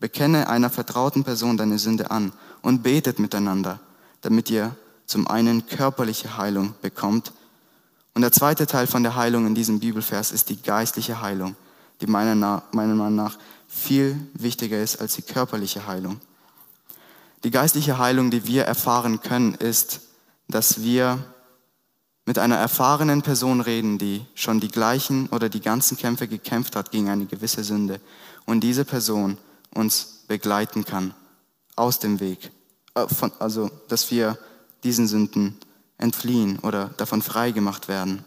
Bekenne 0.01 0.48
einer 0.48 0.70
vertrauten 0.70 1.22
Person 1.22 1.57
deine 1.57 1.79
Sünde 1.79 2.11
an 2.11 2.33
und 2.62 2.83
betet 2.83 3.18
miteinander, 3.18 3.81
damit 4.20 4.51
ihr 4.51 4.75
zum 5.07 5.29
einen 5.29 5.66
körperliche 5.66 6.37
Heilung 6.37 6.75
bekommt. 6.83 7.33
Und 8.14 8.22
der 8.22 8.33
zweite 8.33 8.66
Teil 8.66 8.87
von 8.87 9.03
der 9.03 9.16
Heilung 9.16 9.46
in 9.46 9.55
diesem 9.55 9.81
Bibelvers 9.81 10.33
ist 10.33 10.51
die 10.51 10.61
geistliche 10.61 11.20
Heilung, 11.20 11.57
die 12.01 12.07
meiner 12.07 12.62
Meinung 12.72 13.14
nach 13.14 13.38
viel 13.66 14.18
wichtiger 14.35 14.83
ist 14.83 15.01
als 15.01 15.14
die 15.14 15.22
körperliche 15.22 15.87
Heilung. 15.87 16.20
Die 17.44 17.51
geistliche 17.51 17.98
Heilung, 17.98 18.31
die 18.31 18.46
wir 18.46 18.64
erfahren 18.64 19.20
können, 19.20 19.55
ist, 19.55 20.01
dass 20.48 20.83
wir 20.83 21.18
mit 22.25 22.38
einer 22.38 22.57
erfahrenen 22.57 23.22
Person 23.22 23.61
reden, 23.61 23.98
die 23.98 24.25
schon 24.35 24.61
die 24.61 24.68
gleichen 24.68 25.29
oder 25.29 25.48
die 25.48 25.61
ganzen 25.61 25.96
Kämpfe 25.96 26.29
gekämpft 26.29 26.77
hat 26.77 26.90
gegen 26.90 27.09
eine 27.09 27.27
gewisse 27.27 27.64
Sünde 27.64 28.01
und 28.44 28.61
diese 28.61 28.85
Person 28.85 29.38
uns 29.75 30.25
begleiten 30.29 30.85
kann 30.85 31.14
aus 31.75 31.98
dem 31.98 32.20
Weg, 32.20 32.51
äh, 32.94 33.07
also 33.38 33.70
dass 33.88 34.11
wir 34.11 34.38
diesen 34.85 35.09
Sünden 35.09 35.59
entfliehen 36.02 36.58
oder 36.58 36.90
davon 36.96 37.22
frei 37.22 37.52
gemacht 37.52 37.88
werden. 37.88 38.24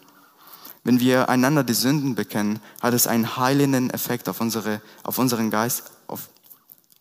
Wenn 0.84 1.00
wir 1.00 1.30
einander 1.30 1.64
die 1.64 1.74
Sünden 1.74 2.16
bekennen, 2.16 2.60
hat 2.82 2.94
es 2.94 3.08
einen 3.08 3.38
heilenden 3.38 3.90
Effekt 3.90 4.30
auf, 4.30 4.40
unsere, 4.40 4.82
auf, 5.04 5.18
unseren 5.18 5.50
Geist, 5.50 5.92
auf 6.08 6.30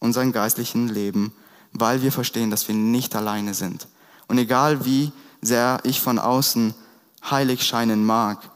unseren 0.01 0.33
geistlichen 0.33 0.89
Leben, 0.89 1.33
weil 1.73 2.03
wir 2.03 2.13
verstehen, 2.13 2.51
dass 2.51 2.67
wir 2.67 2.75
nicht 2.75 3.15
alleine 3.15 3.55
sind. 3.55 3.87
Und 4.27 4.39
egal 4.39 4.85
wie 4.85 5.13
sehr 5.43 5.81
ich 5.83 6.01
von 6.01 6.19
außen 6.19 6.75
heilig 7.31 7.63
scheinen 7.63 8.05
mag, 8.05 8.51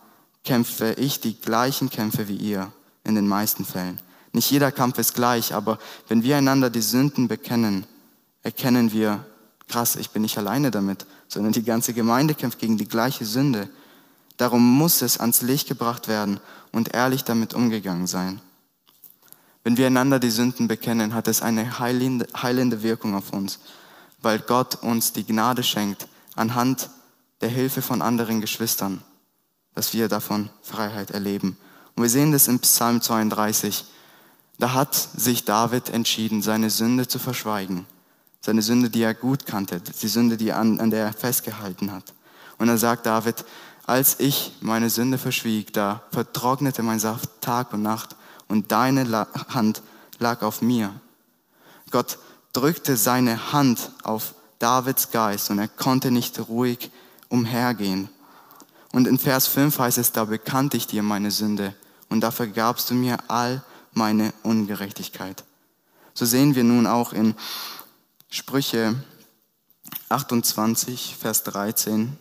kämpfe 0.44 0.94
ich 0.94 1.20
die 1.20 1.38
gleichen 1.38 1.90
Kämpfe 1.90 2.28
wie 2.28 2.36
ihr 2.36 2.72
in 3.04 3.14
den 3.14 3.28
meisten 3.28 3.64
Fällen. 3.64 3.98
Nicht 4.32 4.50
jeder 4.50 4.72
Kampf 4.72 4.98
ist 4.98 5.14
gleich, 5.14 5.54
aber 5.54 5.78
wenn 6.08 6.22
wir 6.22 6.36
einander 6.36 6.70
die 6.70 6.80
Sünden 6.80 7.28
bekennen, 7.28 7.86
erkennen 8.42 8.92
wir, 8.92 9.26
krass, 9.68 9.96
ich 9.96 10.10
bin 10.10 10.22
nicht 10.22 10.38
alleine 10.38 10.70
damit, 10.70 11.06
sondern 11.28 11.52
die 11.52 11.62
ganze 11.62 11.92
Gemeinde 11.92 12.34
kämpft 12.34 12.58
gegen 12.58 12.78
die 12.78 12.88
gleiche 12.88 13.24
Sünde. 13.24 13.68
Darum 14.38 14.76
muss 14.76 15.02
es 15.02 15.20
ans 15.20 15.42
Licht 15.42 15.68
gebracht 15.68 16.08
werden 16.08 16.40
und 16.72 16.94
ehrlich 16.94 17.24
damit 17.24 17.54
umgegangen 17.54 18.06
sein. 18.06 18.40
Wenn 19.62 19.76
wir 19.76 19.86
einander 19.86 20.18
die 20.18 20.30
Sünden 20.30 20.68
bekennen, 20.68 21.14
hat 21.14 21.28
es 21.28 21.42
eine 21.42 21.78
heilende, 21.78 22.82
Wirkung 22.82 23.14
auf 23.14 23.32
uns, 23.32 23.58
weil 24.22 24.38
Gott 24.38 24.76
uns 24.82 25.12
die 25.12 25.24
Gnade 25.24 25.62
schenkt, 25.62 26.08
anhand 26.34 26.88
der 27.40 27.50
Hilfe 27.50 27.82
von 27.82 28.00
anderen 28.00 28.40
Geschwistern, 28.40 29.02
dass 29.74 29.92
wir 29.92 30.08
davon 30.08 30.48
Freiheit 30.62 31.10
erleben. 31.10 31.58
Und 31.94 32.02
wir 32.02 32.10
sehen 32.10 32.32
das 32.32 32.48
im 32.48 32.60
Psalm 32.60 33.02
32. 33.02 33.84
Da 34.58 34.72
hat 34.72 34.94
sich 34.94 35.44
David 35.44 35.90
entschieden, 35.90 36.42
seine 36.42 36.70
Sünde 36.70 37.06
zu 37.06 37.18
verschweigen 37.18 37.86
seine 38.48 38.62
Sünde, 38.62 38.88
die 38.88 39.02
er 39.02 39.12
gut 39.12 39.44
kannte, 39.44 39.78
die 39.78 40.08
Sünde, 40.08 40.38
die 40.38 40.54
an, 40.54 40.80
an 40.80 40.90
der 40.90 41.04
er 41.04 41.12
festgehalten 41.12 41.92
hat. 41.92 42.14
Und 42.56 42.70
er 42.70 42.78
sagt 42.78 43.04
David, 43.04 43.44
als 43.86 44.20
ich 44.20 44.54
meine 44.62 44.88
Sünde 44.88 45.18
verschwieg, 45.18 45.74
da 45.74 46.02
vertrocknete 46.12 46.82
mein 46.82 46.98
Saft 46.98 47.28
Tag 47.42 47.74
und 47.74 47.82
Nacht 47.82 48.16
und 48.48 48.72
deine 48.72 49.26
Hand 49.50 49.82
lag 50.18 50.40
auf 50.40 50.62
mir. 50.62 50.94
Gott 51.90 52.18
drückte 52.54 52.96
seine 52.96 53.52
Hand 53.52 53.90
auf 54.02 54.34
Davids 54.58 55.10
Geist 55.10 55.50
und 55.50 55.58
er 55.58 55.68
konnte 55.68 56.10
nicht 56.10 56.48
ruhig 56.48 56.90
umhergehen. 57.28 58.08
Und 58.92 59.06
in 59.06 59.18
Vers 59.18 59.46
5 59.46 59.78
heißt 59.78 59.98
es, 59.98 60.12
da 60.12 60.24
bekannte 60.24 60.78
ich 60.78 60.86
dir 60.86 61.02
meine 61.02 61.32
Sünde 61.32 61.74
und 62.08 62.22
da 62.22 62.30
vergabst 62.30 62.88
du 62.88 62.94
mir 62.94 63.18
all 63.28 63.62
meine 63.92 64.32
Ungerechtigkeit. 64.42 65.44
So 66.14 66.24
sehen 66.24 66.54
wir 66.54 66.64
nun 66.64 66.86
auch 66.86 67.12
in 67.12 67.34
Sprüche 68.30 68.94
28, 70.10 71.16
Vers 71.18 71.44
13 71.44 72.16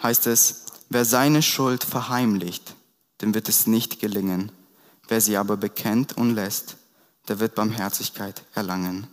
heißt 0.00 0.28
es, 0.28 0.62
wer 0.88 1.04
seine 1.04 1.42
Schuld 1.42 1.82
verheimlicht, 1.82 2.76
dem 3.20 3.34
wird 3.34 3.48
es 3.48 3.66
nicht 3.66 3.98
gelingen. 3.98 4.52
Wer 5.08 5.20
sie 5.20 5.36
aber 5.36 5.56
bekennt 5.56 6.16
und 6.16 6.34
lässt, 6.34 6.76
der 7.26 7.40
wird 7.40 7.56
Barmherzigkeit 7.56 8.44
erlangen. 8.54 9.08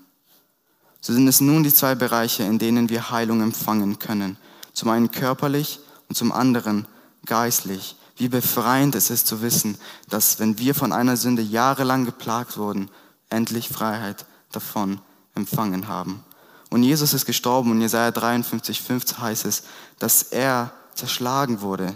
So 1.01 1.13
sind 1.13 1.27
es 1.27 1.41
nun 1.41 1.63
die 1.63 1.73
zwei 1.73 1.95
Bereiche, 1.95 2.43
in 2.43 2.59
denen 2.59 2.89
wir 2.89 3.09
Heilung 3.09 3.41
empfangen 3.41 3.97
können. 3.97 4.37
Zum 4.73 4.89
einen 4.89 5.09
körperlich 5.09 5.79
und 6.07 6.15
zum 6.15 6.31
anderen 6.31 6.87
geistlich. 7.25 7.95
Wie 8.19 8.27
befreiend 8.27 8.95
es 8.95 9.09
ist 9.09 9.27
zu 9.27 9.41
wissen, 9.41 9.77
dass 10.09 10.39
wenn 10.39 10.59
wir 10.59 10.75
von 10.75 10.91
einer 10.91 11.15
Sünde 11.15 11.41
jahrelang 11.41 12.03
geplagt 12.03 12.57
wurden, 12.57 12.91
endlich 13.29 13.69
Freiheit 13.69 14.25
davon 14.51 14.99
empfangen 15.35 15.87
haben. 15.87 16.23
Und 16.69 16.83
Jesus 16.83 17.13
ist 17.13 17.25
gestorben 17.25 17.71
und 17.71 17.79
Jesaja 17.79 18.11
53, 18.11 18.81
5 18.81 19.19
heißt 19.19 19.45
es, 19.45 19.63
dass 19.99 20.21
er 20.23 20.71
zerschlagen 20.93 21.61
wurde 21.61 21.95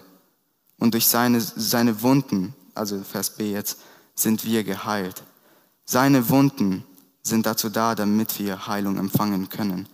und 0.79 0.93
durch 0.93 1.07
seine, 1.07 1.41
seine 1.41 2.01
Wunden, 2.01 2.55
also 2.73 3.03
Vers 3.03 3.31
B 3.31 3.51
jetzt, 3.51 3.79
sind 4.15 4.45
wir 4.45 4.63
geheilt. 4.63 5.23
Seine 5.83 6.29
Wunden 6.29 6.85
sind 7.21 7.45
dazu 7.45 7.69
da, 7.69 7.95
damit 7.95 8.39
wir 8.39 8.65
Heilung 8.67 8.97
empfangen 8.97 9.49
können. 9.49 9.89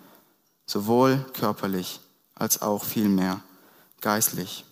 Sowohl 0.67 1.25
körperlich 1.33 1.99
als 2.35 2.61
auch 2.61 2.83
vielmehr 2.83 3.41
geistlich. 4.01 4.65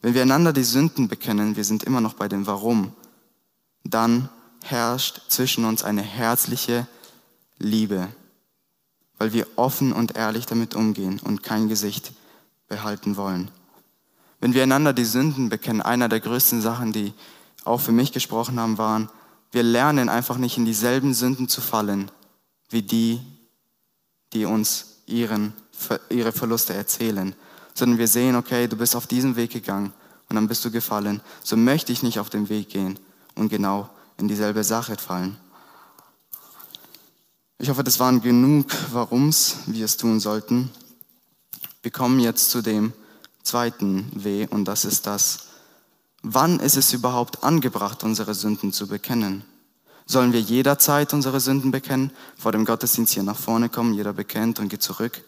Wenn 0.00 0.14
wir 0.14 0.22
einander 0.22 0.52
die 0.52 0.64
Sünden 0.64 1.08
bekennen, 1.08 1.56
wir 1.56 1.64
sind 1.64 1.82
immer 1.82 2.00
noch 2.00 2.14
bei 2.14 2.28
dem 2.28 2.46
Warum, 2.46 2.92
dann 3.84 4.28
herrscht 4.62 5.22
zwischen 5.28 5.64
uns 5.64 5.82
eine 5.82 6.02
herzliche 6.02 6.86
Liebe, 7.58 8.08
weil 9.18 9.32
wir 9.32 9.46
offen 9.56 9.92
und 9.92 10.16
ehrlich 10.16 10.46
damit 10.46 10.74
umgehen 10.74 11.20
und 11.24 11.42
kein 11.42 11.68
Gesicht 11.68 12.12
behalten 12.68 13.16
wollen. 13.16 13.50
Wenn 14.40 14.54
wir 14.54 14.62
einander 14.62 14.92
die 14.92 15.04
Sünden 15.04 15.48
bekennen, 15.48 15.82
einer 15.82 16.08
der 16.08 16.20
größten 16.20 16.60
Sachen, 16.60 16.92
die 16.92 17.12
auch 17.64 17.80
für 17.80 17.92
mich 17.92 18.12
gesprochen 18.12 18.60
haben, 18.60 18.78
waren, 18.78 19.08
wir 19.50 19.64
lernen 19.64 20.08
einfach 20.08 20.36
nicht 20.36 20.58
in 20.58 20.64
dieselben 20.64 21.12
Sünden 21.12 21.48
zu 21.48 21.60
fallen, 21.60 22.10
wie 22.68 22.82
die, 22.82 23.20
die 24.32 24.44
uns 24.44 25.02
ihren, 25.06 25.54
ihre 26.10 26.32
Verluste 26.32 26.74
erzählen 26.74 27.34
sondern 27.78 27.98
wir 27.98 28.08
sehen, 28.08 28.36
okay, 28.36 28.68
du 28.68 28.76
bist 28.76 28.94
auf 28.96 29.06
diesen 29.06 29.36
Weg 29.36 29.50
gegangen 29.50 29.92
und 30.28 30.36
dann 30.36 30.48
bist 30.48 30.64
du 30.64 30.70
gefallen. 30.70 31.20
So 31.42 31.56
möchte 31.56 31.92
ich 31.92 32.02
nicht 32.02 32.18
auf 32.18 32.30
den 32.30 32.48
Weg 32.48 32.68
gehen 32.68 32.98
und 33.34 33.48
genau 33.48 33.88
in 34.18 34.28
dieselbe 34.28 34.64
Sache 34.64 34.96
fallen. 34.96 35.36
Ich 37.58 37.70
hoffe, 37.70 37.82
das 37.82 37.98
waren 37.98 38.20
genug 38.20 38.66
Warums 38.92 39.56
wir 39.66 39.84
es 39.84 39.96
tun 39.96 40.20
sollten. 40.20 40.70
Wir 41.82 41.90
kommen 41.90 42.20
jetzt 42.20 42.50
zu 42.50 42.62
dem 42.62 42.92
zweiten 43.42 44.10
W 44.14 44.46
und 44.48 44.66
das 44.66 44.84
ist 44.84 45.06
das, 45.06 45.46
wann 46.22 46.60
ist 46.60 46.76
es 46.76 46.92
überhaupt 46.92 47.42
angebracht, 47.42 48.04
unsere 48.04 48.34
Sünden 48.34 48.72
zu 48.72 48.86
bekennen? 48.86 49.44
Sollen 50.06 50.32
wir 50.32 50.40
jederzeit 50.40 51.12
unsere 51.12 51.40
Sünden 51.40 51.70
bekennen? 51.70 52.12
Vor 52.36 52.52
dem 52.52 52.64
Gottesdienst 52.64 53.14
hier 53.14 53.22
nach 53.22 53.36
vorne 53.36 53.68
kommen, 53.68 53.94
jeder 53.94 54.12
bekennt 54.12 54.58
und 54.58 54.68
geht 54.68 54.82
zurück? 54.82 55.22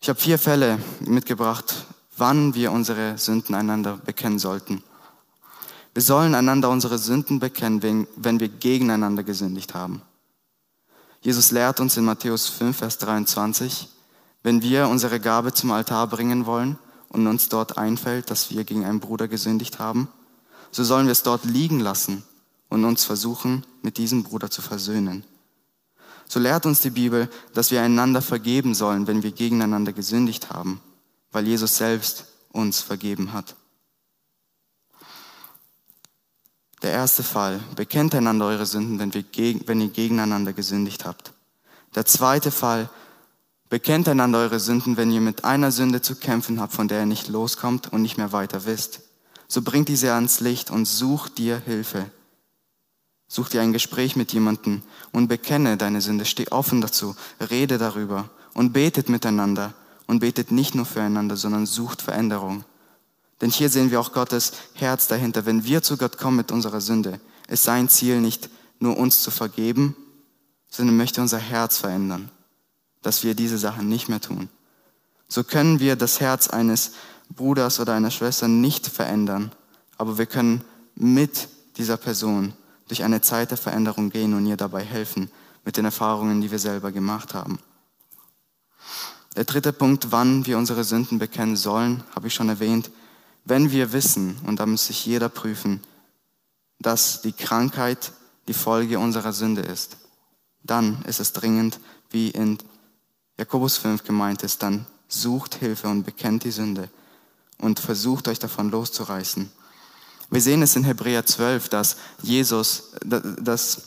Ich 0.00 0.08
habe 0.08 0.20
vier 0.20 0.38
Fälle 0.38 0.78
mitgebracht, 1.00 1.86
wann 2.16 2.54
wir 2.54 2.72
unsere 2.72 3.18
Sünden 3.18 3.54
einander 3.54 3.96
bekennen 3.96 4.38
sollten. 4.38 4.82
Wir 5.92 6.02
sollen 6.02 6.34
einander 6.36 6.70
unsere 6.70 6.98
Sünden 6.98 7.40
bekennen, 7.40 8.06
wenn 8.16 8.40
wir 8.40 8.48
gegeneinander 8.48 9.24
gesündigt 9.24 9.74
haben. 9.74 10.02
Jesus 11.20 11.50
lehrt 11.50 11.80
uns 11.80 11.96
in 11.96 12.04
Matthäus 12.04 12.48
5, 12.48 12.76
Vers 12.76 12.98
23, 12.98 13.88
wenn 14.44 14.62
wir 14.62 14.88
unsere 14.88 15.18
Gabe 15.18 15.52
zum 15.52 15.72
Altar 15.72 16.06
bringen 16.06 16.46
wollen 16.46 16.78
und 17.08 17.26
uns 17.26 17.48
dort 17.48 17.76
einfällt, 17.76 18.30
dass 18.30 18.50
wir 18.50 18.62
gegen 18.62 18.84
einen 18.84 19.00
Bruder 19.00 19.26
gesündigt 19.26 19.80
haben, 19.80 20.08
so 20.70 20.84
sollen 20.84 21.06
wir 21.06 21.12
es 21.12 21.24
dort 21.24 21.44
liegen 21.44 21.80
lassen 21.80 22.22
und 22.68 22.84
uns 22.84 23.04
versuchen, 23.04 23.66
mit 23.82 23.98
diesem 23.98 24.22
Bruder 24.22 24.48
zu 24.48 24.62
versöhnen. 24.62 25.24
So 26.28 26.38
lehrt 26.38 26.66
uns 26.66 26.80
die 26.80 26.90
Bibel, 26.90 27.28
dass 27.54 27.70
wir 27.70 27.80
einander 27.80 28.20
vergeben 28.20 28.74
sollen, 28.74 29.06
wenn 29.06 29.22
wir 29.22 29.32
gegeneinander 29.32 29.92
gesündigt 29.92 30.50
haben, 30.50 30.80
weil 31.32 31.46
Jesus 31.46 31.76
selbst 31.76 32.26
uns 32.52 32.80
vergeben 32.80 33.32
hat. 33.32 33.56
Der 36.82 36.92
erste 36.92 37.22
Fall, 37.22 37.60
bekennt 37.74 38.14
einander 38.14 38.46
eure 38.46 38.66
Sünden, 38.66 38.98
wenn, 38.98 39.12
wir 39.12 39.24
wenn 39.66 39.80
ihr 39.80 39.88
gegeneinander 39.88 40.52
gesündigt 40.52 41.04
habt. 41.04 41.32
Der 41.94 42.04
zweite 42.04 42.50
Fall, 42.50 42.88
bekennt 43.68 44.08
einander 44.08 44.38
eure 44.38 44.60
Sünden, 44.60 44.96
wenn 44.96 45.10
ihr 45.10 45.20
mit 45.20 45.44
einer 45.44 45.72
Sünde 45.72 46.02
zu 46.02 46.14
kämpfen 46.14 46.60
habt, 46.60 46.72
von 46.72 46.88
der 46.88 47.00
ihr 47.00 47.06
nicht 47.06 47.28
loskommt 47.28 47.92
und 47.92 48.02
nicht 48.02 48.16
mehr 48.16 48.32
weiter 48.32 48.64
wisst. 48.64 49.00
So 49.48 49.62
bringt 49.62 49.88
diese 49.88 50.12
ans 50.12 50.40
Licht 50.40 50.70
und 50.70 50.84
sucht 50.84 51.38
dir 51.38 51.60
Hilfe. 51.64 52.10
Such 53.28 53.50
dir 53.50 53.60
ein 53.60 53.74
Gespräch 53.74 54.16
mit 54.16 54.32
jemandem 54.32 54.82
und 55.12 55.28
bekenne 55.28 55.76
deine 55.76 56.00
Sünde. 56.00 56.24
Steh 56.24 56.48
offen 56.48 56.80
dazu, 56.80 57.14
rede 57.50 57.76
darüber 57.76 58.30
und 58.54 58.72
betet 58.72 59.10
miteinander 59.10 59.74
und 60.06 60.20
betet 60.20 60.50
nicht 60.50 60.74
nur 60.74 60.86
füreinander, 60.86 61.36
sondern 61.36 61.66
sucht 61.66 62.00
Veränderung. 62.00 62.64
Denn 63.40 63.50
hier 63.50 63.68
sehen 63.68 63.90
wir 63.90 64.00
auch 64.00 64.12
Gottes 64.12 64.52
Herz 64.72 65.06
dahinter. 65.06 65.46
Wenn 65.46 65.64
wir 65.64 65.82
zu 65.82 65.98
Gott 65.98 66.16
kommen 66.16 66.38
mit 66.38 66.50
unserer 66.50 66.80
Sünde, 66.80 67.20
ist 67.46 67.64
sein 67.64 67.88
Ziel 67.88 68.20
nicht 68.20 68.48
nur 68.80 68.96
uns 68.96 69.22
zu 69.22 69.30
vergeben, 69.30 69.94
sondern 70.70 70.96
möchte 70.96 71.20
unser 71.20 71.38
Herz 71.38 71.78
verändern, 71.78 72.30
dass 73.02 73.22
wir 73.22 73.34
diese 73.34 73.58
Sachen 73.58 73.88
nicht 73.88 74.08
mehr 74.08 74.20
tun. 74.20 74.48
So 75.28 75.44
können 75.44 75.80
wir 75.80 75.96
das 75.96 76.20
Herz 76.20 76.48
eines 76.48 76.92
Bruders 77.28 77.78
oder 77.78 77.92
einer 77.92 78.10
Schwester 78.10 78.48
nicht 78.48 78.86
verändern, 78.86 79.52
aber 79.98 80.16
wir 80.16 80.26
können 80.26 80.64
mit 80.94 81.48
dieser 81.76 81.96
Person 81.96 82.54
durch 82.88 83.04
eine 83.04 83.20
Zeit 83.20 83.50
der 83.50 83.58
Veränderung 83.58 84.10
gehen 84.10 84.34
und 84.34 84.46
ihr 84.46 84.56
dabei 84.56 84.82
helfen 84.82 85.30
mit 85.64 85.76
den 85.76 85.84
Erfahrungen, 85.84 86.40
die 86.40 86.50
wir 86.50 86.58
selber 86.58 86.92
gemacht 86.92 87.34
haben. 87.34 87.58
Der 89.36 89.44
dritte 89.44 89.72
Punkt, 89.72 90.10
wann 90.10 90.46
wir 90.46 90.58
unsere 90.58 90.82
Sünden 90.82 91.18
bekennen 91.18 91.56
sollen, 91.56 92.02
habe 92.14 92.26
ich 92.26 92.34
schon 92.34 92.48
erwähnt. 92.48 92.90
Wenn 93.44 93.70
wir 93.70 93.92
wissen, 93.92 94.36
und 94.46 94.58
da 94.58 94.66
muss 94.66 94.86
sich 94.86 95.06
jeder 95.06 95.28
prüfen, 95.28 95.80
dass 96.80 97.22
die 97.22 97.32
Krankheit 97.32 98.12
die 98.48 98.54
Folge 98.54 98.98
unserer 98.98 99.32
Sünde 99.32 99.60
ist, 99.60 99.96
dann 100.64 101.02
ist 101.02 101.20
es 101.20 101.32
dringend, 101.32 101.78
wie 102.10 102.30
in 102.30 102.58
Jakobus 103.38 103.76
5 103.76 104.04
gemeint 104.04 104.42
ist, 104.42 104.62
dann 104.62 104.86
sucht 105.06 105.54
Hilfe 105.54 105.88
und 105.88 106.04
bekennt 106.04 106.44
die 106.44 106.50
Sünde 106.50 106.88
und 107.58 107.78
versucht 107.78 108.28
euch 108.28 108.38
davon 108.38 108.70
loszureißen. 108.70 109.50
Wir 110.30 110.42
sehen 110.42 110.62
es 110.62 110.76
in 110.76 110.84
Hebräer 110.84 111.24
12, 111.24 111.68
dass 111.68 111.96
Jesus, 112.22 112.92
dass, 113.04 113.82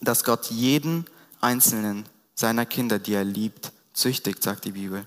dass 0.00 0.24
Gott 0.24 0.50
jeden 0.50 1.04
einzelnen 1.40 2.04
seiner 2.34 2.66
Kinder, 2.66 2.98
die 2.98 3.14
er 3.14 3.24
liebt, 3.24 3.72
züchtigt, 3.92 4.42
sagt 4.42 4.64
die 4.64 4.72
Bibel. 4.72 5.06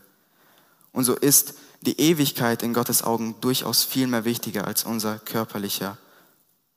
Und 0.92 1.06
so 1.06 1.16
ist 1.16 1.54
die 1.82 2.00
Ewigkeit 2.00 2.64
in 2.64 2.74
Gottes 2.74 3.04
Augen 3.04 3.36
durchaus 3.42 3.84
viel 3.84 4.08
mehr 4.08 4.26
wichtiger 4.26 4.68
als 4.68 4.84
unser 4.84 5.20
körperlicher 5.20 5.98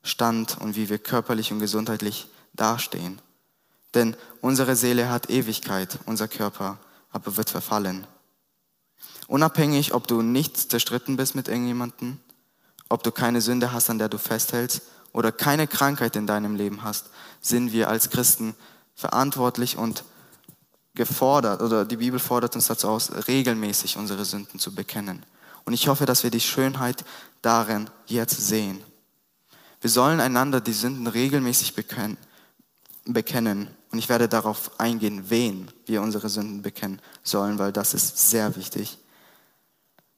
Stand 0.02 0.58
und 0.60 0.76
wie 0.76 0.88
wir 0.88 0.98
körperlich 0.98 1.50
und 1.50 1.58
gesundheitlich 1.58 2.28
dastehen. 2.52 3.20
Denn 3.94 4.16
unsere 4.40 4.76
Seele 4.76 5.10
hat 5.10 5.30
Ewigkeit, 5.30 5.98
unser 6.06 6.28
Körper 6.28 6.78
aber 7.10 7.36
wird 7.36 7.50
verfallen. 7.50 8.06
Unabhängig, 9.26 9.94
ob 9.94 10.06
du 10.06 10.22
nicht 10.22 10.56
zerstritten 10.70 11.16
bist 11.16 11.34
mit 11.34 11.48
irgendjemandem, 11.48 12.18
ob 12.94 13.02
du 13.02 13.10
keine 13.10 13.40
Sünde 13.40 13.72
hast, 13.72 13.90
an 13.90 13.98
der 13.98 14.08
du 14.08 14.18
festhältst, 14.18 14.82
oder 15.12 15.32
keine 15.32 15.66
Krankheit 15.66 16.14
in 16.14 16.28
deinem 16.28 16.54
Leben 16.54 16.84
hast, 16.84 17.06
sind 17.40 17.72
wir 17.72 17.88
als 17.88 18.08
Christen 18.08 18.54
verantwortlich 18.94 19.76
und 19.76 20.04
gefordert, 20.94 21.60
oder 21.60 21.84
die 21.84 21.96
Bibel 21.96 22.20
fordert 22.20 22.54
uns 22.54 22.68
dazu 22.68 22.88
aus, 22.88 23.10
regelmäßig 23.26 23.96
unsere 23.96 24.24
Sünden 24.24 24.60
zu 24.60 24.72
bekennen. 24.72 25.26
Und 25.64 25.72
ich 25.72 25.88
hoffe, 25.88 26.06
dass 26.06 26.22
wir 26.22 26.30
die 26.30 26.40
Schönheit 26.40 27.04
darin 27.42 27.90
jetzt 28.06 28.46
sehen. 28.46 28.80
Wir 29.80 29.90
sollen 29.90 30.20
einander 30.20 30.60
die 30.60 30.72
Sünden 30.72 31.08
regelmäßig 31.08 31.74
bekennen. 31.74 32.16
Und 33.04 33.98
ich 33.98 34.08
werde 34.08 34.28
darauf 34.28 34.70
eingehen, 34.78 35.24
wen 35.30 35.68
wir 35.86 36.00
unsere 36.00 36.28
Sünden 36.28 36.62
bekennen 36.62 37.02
sollen, 37.24 37.58
weil 37.58 37.72
das 37.72 37.92
ist 37.92 38.30
sehr 38.30 38.54
wichtig. 38.56 38.98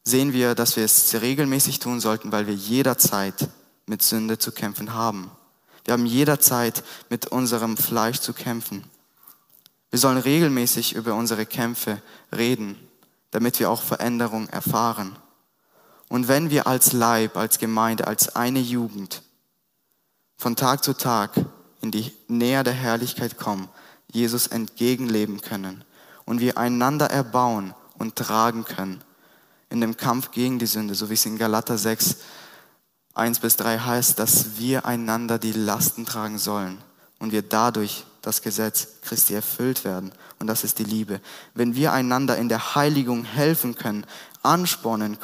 Sehen 0.08 0.32
wir, 0.32 0.54
dass 0.54 0.76
wir 0.76 0.84
es 0.84 1.20
regelmäßig 1.20 1.80
tun 1.80 1.98
sollten, 1.98 2.30
weil 2.30 2.46
wir 2.46 2.54
jederzeit 2.54 3.48
mit 3.86 4.02
Sünde 4.02 4.38
zu 4.38 4.52
kämpfen 4.52 4.94
haben. 4.94 5.32
Wir 5.84 5.94
haben 5.94 6.06
jederzeit 6.06 6.84
mit 7.10 7.26
unserem 7.26 7.76
Fleisch 7.76 8.20
zu 8.20 8.32
kämpfen. 8.32 8.84
Wir 9.90 9.98
sollen 9.98 10.18
regelmäßig 10.18 10.94
über 10.94 11.14
unsere 11.14 11.44
Kämpfe 11.44 12.00
reden, 12.30 12.78
damit 13.32 13.58
wir 13.58 13.68
auch 13.68 13.82
Veränderung 13.82 14.48
erfahren. 14.48 15.16
Und 16.06 16.28
wenn 16.28 16.50
wir 16.50 16.68
als 16.68 16.92
Leib, 16.92 17.36
als 17.36 17.58
Gemeinde, 17.58 18.06
als 18.06 18.36
eine 18.36 18.60
Jugend 18.60 19.22
von 20.36 20.54
Tag 20.54 20.84
zu 20.84 20.92
Tag 20.92 21.32
in 21.80 21.90
die 21.90 22.12
Nähe 22.28 22.62
der 22.62 22.74
Herrlichkeit 22.74 23.38
kommen, 23.38 23.68
Jesus 24.12 24.46
entgegenleben 24.46 25.40
können 25.40 25.84
und 26.26 26.38
wir 26.38 26.58
einander 26.58 27.10
erbauen 27.10 27.74
und 27.98 28.14
tragen 28.14 28.64
können 28.64 29.02
in 29.70 29.80
dem 29.80 29.96
Kampf 29.96 30.30
gegen 30.30 30.58
die 30.58 30.66
Sünde, 30.66 30.94
so 30.94 31.10
wie 31.10 31.14
es 31.14 31.26
in 31.26 31.38
Galater 31.38 31.78
6, 31.78 32.16
1 33.14 33.40
bis 33.40 33.56
3 33.56 33.78
heißt, 33.78 34.18
dass 34.18 34.58
wir 34.58 34.84
einander 34.84 35.38
die 35.38 35.52
Lasten 35.52 36.04
tragen 36.04 36.38
sollen 36.38 36.78
und 37.18 37.32
wir 37.32 37.42
dadurch 37.42 38.04
das 38.20 38.42
Gesetz 38.42 38.88
Christi 39.02 39.34
erfüllt 39.34 39.84
werden. 39.84 40.12
Und 40.38 40.48
das 40.48 40.64
ist 40.64 40.78
die 40.78 40.84
Liebe. 40.84 41.20
Wenn 41.54 41.74
wir 41.74 41.92
einander 41.92 42.36
in 42.36 42.48
der 42.48 42.74
Heiligung 42.74 43.24
helfen 43.24 43.74
können, 43.74 44.04
anspornen 44.42 45.18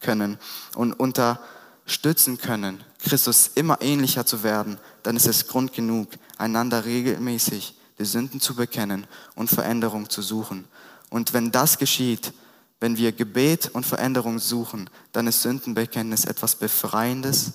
können 0.00 0.38
und 0.76 0.92
unterstützen 0.92 2.38
können, 2.38 2.84
Christus 3.00 3.50
immer 3.54 3.80
ähnlicher 3.80 4.24
zu 4.24 4.42
werden, 4.44 4.78
dann 5.02 5.16
ist 5.16 5.26
es 5.26 5.48
Grund 5.48 5.72
genug, 5.72 6.10
einander 6.38 6.84
regelmäßig 6.84 7.74
die 7.98 8.04
Sünden 8.04 8.40
zu 8.40 8.54
bekennen 8.54 9.06
und 9.34 9.50
Veränderung 9.50 10.08
zu 10.10 10.22
suchen. 10.22 10.66
Und 11.10 11.32
wenn 11.32 11.50
das 11.50 11.78
geschieht, 11.78 12.32
wenn 12.82 12.96
wir 12.96 13.12
Gebet 13.12 13.70
und 13.74 13.86
Veränderung 13.86 14.40
suchen, 14.40 14.90
dann 15.12 15.28
ist 15.28 15.42
Sündenbekenntnis 15.42 16.24
etwas 16.24 16.56
Befreiendes 16.56 17.52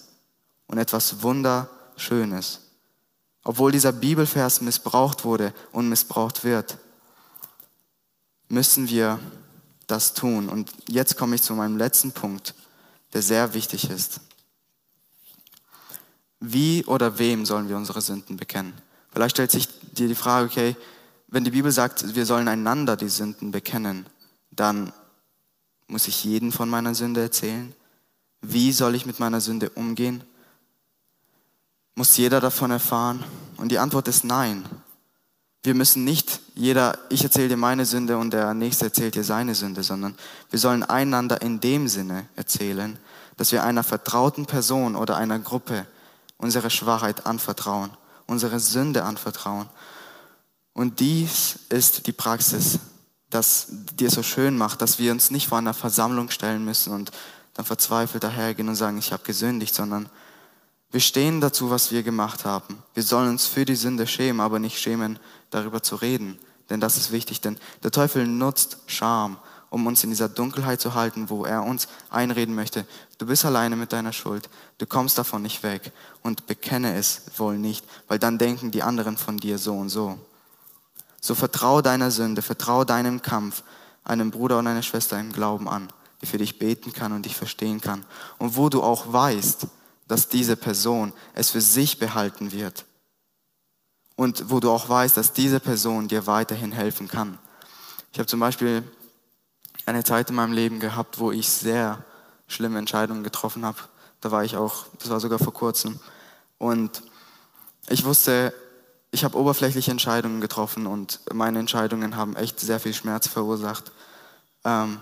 und 0.67 0.77
etwas 0.77 1.21
Wunderschönes. 1.21 2.61
Obwohl 3.43 3.73
dieser 3.73 3.91
Bibelvers 3.91 4.61
missbraucht 4.61 5.25
wurde 5.25 5.53
und 5.73 5.89
missbraucht 5.89 6.45
wird, 6.45 6.77
müssen 8.47 8.87
wir 8.87 9.19
das 9.85 10.13
tun. 10.13 10.47
Und 10.47 10.71
jetzt 10.87 11.17
komme 11.17 11.35
ich 11.35 11.41
zu 11.41 11.55
meinem 11.55 11.77
letzten 11.77 12.13
Punkt, 12.13 12.55
der 13.11 13.21
sehr 13.21 13.53
wichtig 13.53 13.89
ist. 13.89 14.21
Wie 16.39 16.85
oder 16.85 17.19
wem 17.19 17.45
sollen 17.45 17.67
wir 17.67 17.75
unsere 17.75 17.99
Sünden 17.99 18.37
bekennen? 18.37 18.73
Vielleicht 19.11 19.35
stellt 19.35 19.51
sich 19.51 19.67
dir 19.91 20.07
die 20.07 20.15
Frage, 20.15 20.45
okay, 20.45 20.77
wenn 21.27 21.43
die 21.43 21.51
Bibel 21.51 21.73
sagt, 21.73 22.15
wir 22.15 22.25
sollen 22.25 22.47
einander 22.47 22.95
die 22.95 23.09
Sünden 23.09 23.51
bekennen, 23.51 24.05
dann 24.51 24.93
muss 25.87 26.07
ich 26.07 26.23
jeden 26.23 26.51
von 26.51 26.69
meiner 26.69 26.95
Sünde 26.95 27.21
erzählen? 27.21 27.73
Wie 28.41 28.71
soll 28.71 28.95
ich 28.95 29.05
mit 29.05 29.19
meiner 29.19 29.41
Sünde 29.41 29.69
umgehen? 29.71 30.23
Muss 31.95 32.17
jeder 32.17 32.39
davon 32.39 32.71
erfahren? 32.71 33.23
Und 33.57 33.71
die 33.71 33.79
Antwort 33.79 34.07
ist 34.07 34.23
nein. 34.23 34.65
Wir 35.63 35.73
müssen 35.73 36.03
nicht 36.03 36.39
jeder, 36.55 36.97
ich 37.09 37.23
erzähle 37.23 37.49
dir 37.49 37.57
meine 37.57 37.85
Sünde 37.85 38.17
und 38.17 38.31
der 38.31 38.53
nächste 38.53 38.85
erzählt 38.85 39.15
dir 39.15 39.23
seine 39.23 39.55
Sünde, 39.55 39.83
sondern 39.83 40.15
wir 40.49 40.59
sollen 40.59 40.83
einander 40.83 41.41
in 41.41 41.59
dem 41.59 41.87
Sinne 41.87 42.27
erzählen, 42.35 42.97
dass 43.35 43.51
wir 43.51 43.63
einer 43.63 43.83
vertrauten 43.83 44.45
Person 44.45 44.95
oder 44.95 45.17
einer 45.17 45.39
Gruppe 45.39 45.85
unsere 46.37 46.69
Schwachheit 46.69 47.25
anvertrauen, 47.25 47.89
unsere 48.27 48.59
Sünde 48.59 49.03
anvertrauen. 49.03 49.67
Und 50.73 50.99
dies 50.99 51.59
ist 51.69 52.05
die 52.07 52.13
Praxis, 52.13 52.79
das 53.29 53.67
dir 53.69 54.09
so 54.09 54.23
schön 54.23 54.57
macht, 54.57 54.81
dass 54.81 54.99
wir 54.99 55.11
uns 55.11 55.31
nicht 55.31 55.47
vor 55.47 55.57
einer 55.57 55.73
Versammlung 55.73 56.29
stellen 56.29 56.63
müssen 56.63 56.93
und 56.93 57.11
dann 57.53 57.65
verzweifelt 57.65 58.23
dahergehen 58.23 58.69
und 58.69 58.75
sagen, 58.75 58.97
ich 58.97 59.11
habe 59.11 59.23
gesündigt, 59.23 59.75
sondern 59.75 60.09
wir 60.91 61.01
stehen 61.01 61.41
dazu, 61.41 61.69
was 61.69 61.91
wir 61.91 62.03
gemacht 62.03 62.45
haben. 62.45 62.81
Wir 62.93 63.03
sollen 63.03 63.29
uns 63.29 63.45
für 63.45 63.65
die 63.65 63.75
Sünde 63.75 64.07
schämen, 64.07 64.39
aber 64.39 64.59
nicht 64.59 64.79
schämen, 64.79 65.19
darüber 65.49 65.83
zu 65.83 65.95
reden. 65.95 66.39
Denn 66.69 66.79
das 66.79 66.97
ist 66.97 67.11
wichtig, 67.11 67.41
denn 67.41 67.57
der 67.83 67.91
Teufel 67.91 68.25
nutzt 68.25 68.77
Scham, 68.87 69.37
um 69.69 69.85
uns 69.85 70.03
in 70.03 70.11
dieser 70.11 70.29
Dunkelheit 70.29 70.79
zu 70.79 70.93
halten, 70.93 71.29
wo 71.29 71.45
er 71.45 71.63
uns 71.63 71.89
einreden 72.09 72.55
möchte, 72.55 72.85
du 73.17 73.25
bist 73.25 73.43
alleine 73.43 73.75
mit 73.75 73.91
deiner 73.91 74.13
Schuld, 74.13 74.49
du 74.77 74.85
kommst 74.85 75.17
davon 75.17 75.41
nicht 75.41 75.63
weg 75.63 75.91
und 76.21 76.47
bekenne 76.47 76.95
es 76.95 77.23
wohl 77.37 77.57
nicht, 77.57 77.85
weil 78.07 78.19
dann 78.19 78.37
denken 78.37 78.71
die 78.71 78.83
anderen 78.83 79.17
von 79.17 79.37
dir 79.37 79.57
so 79.57 79.75
und 79.75 79.89
so. 79.89 80.17
So 81.27 81.35
vertraue 81.35 81.81
deiner 81.81 82.09
Sünde, 82.09 82.41
vertraue 82.41 82.85
deinem 82.85 83.21
Kampf 83.21 83.63
einem 84.05 84.31
Bruder 84.31 84.59
und 84.59 84.67
einer 84.67 84.81
Schwester 84.81 85.19
im 85.19 85.33
Glauben 85.33 85.67
an, 85.67 85.91
die 86.21 86.25
für 86.25 86.37
dich 86.37 86.57
beten 86.57 86.93
kann 86.93 87.11
und 87.11 87.25
dich 87.25 87.35
verstehen 87.35 87.81
kann. 87.81 88.05
Und 88.37 88.55
wo 88.55 88.69
du 88.69 88.81
auch 88.81 89.11
weißt, 89.11 89.67
dass 90.07 90.29
diese 90.29 90.55
Person 90.55 91.11
es 91.33 91.49
für 91.49 91.59
sich 91.59 91.99
behalten 91.99 92.53
wird. 92.53 92.85
Und 94.15 94.49
wo 94.49 94.61
du 94.61 94.71
auch 94.71 94.87
weißt, 94.87 95.17
dass 95.17 95.33
diese 95.33 95.59
Person 95.59 96.07
dir 96.07 96.27
weiterhin 96.27 96.71
helfen 96.71 97.09
kann. 97.09 97.37
Ich 98.13 98.19
habe 98.19 98.27
zum 98.27 98.39
Beispiel 98.39 98.89
eine 99.85 100.05
Zeit 100.05 100.29
in 100.29 100.37
meinem 100.37 100.53
Leben 100.53 100.79
gehabt, 100.79 101.19
wo 101.19 101.33
ich 101.33 101.49
sehr 101.49 102.05
schlimme 102.47 102.79
Entscheidungen 102.79 103.25
getroffen 103.25 103.65
habe. 103.65 103.79
Da 104.21 104.31
war 104.31 104.45
ich 104.45 104.55
auch, 104.55 104.85
das 104.99 105.09
war 105.09 105.19
sogar 105.19 105.39
vor 105.39 105.53
kurzem. 105.53 105.99
Und 106.57 107.03
ich 107.89 108.05
wusste, 108.05 108.53
ich 109.11 109.23
habe 109.23 109.37
oberflächliche 109.37 109.91
Entscheidungen 109.91 110.41
getroffen 110.41 110.85
und 110.85 111.19
meine 111.33 111.59
Entscheidungen 111.59 112.15
haben 112.15 112.35
echt 112.35 112.59
sehr 112.59 112.79
viel 112.79 112.93
Schmerz 112.93 113.27
verursacht. 113.27 113.91
Ähm, 114.63 114.99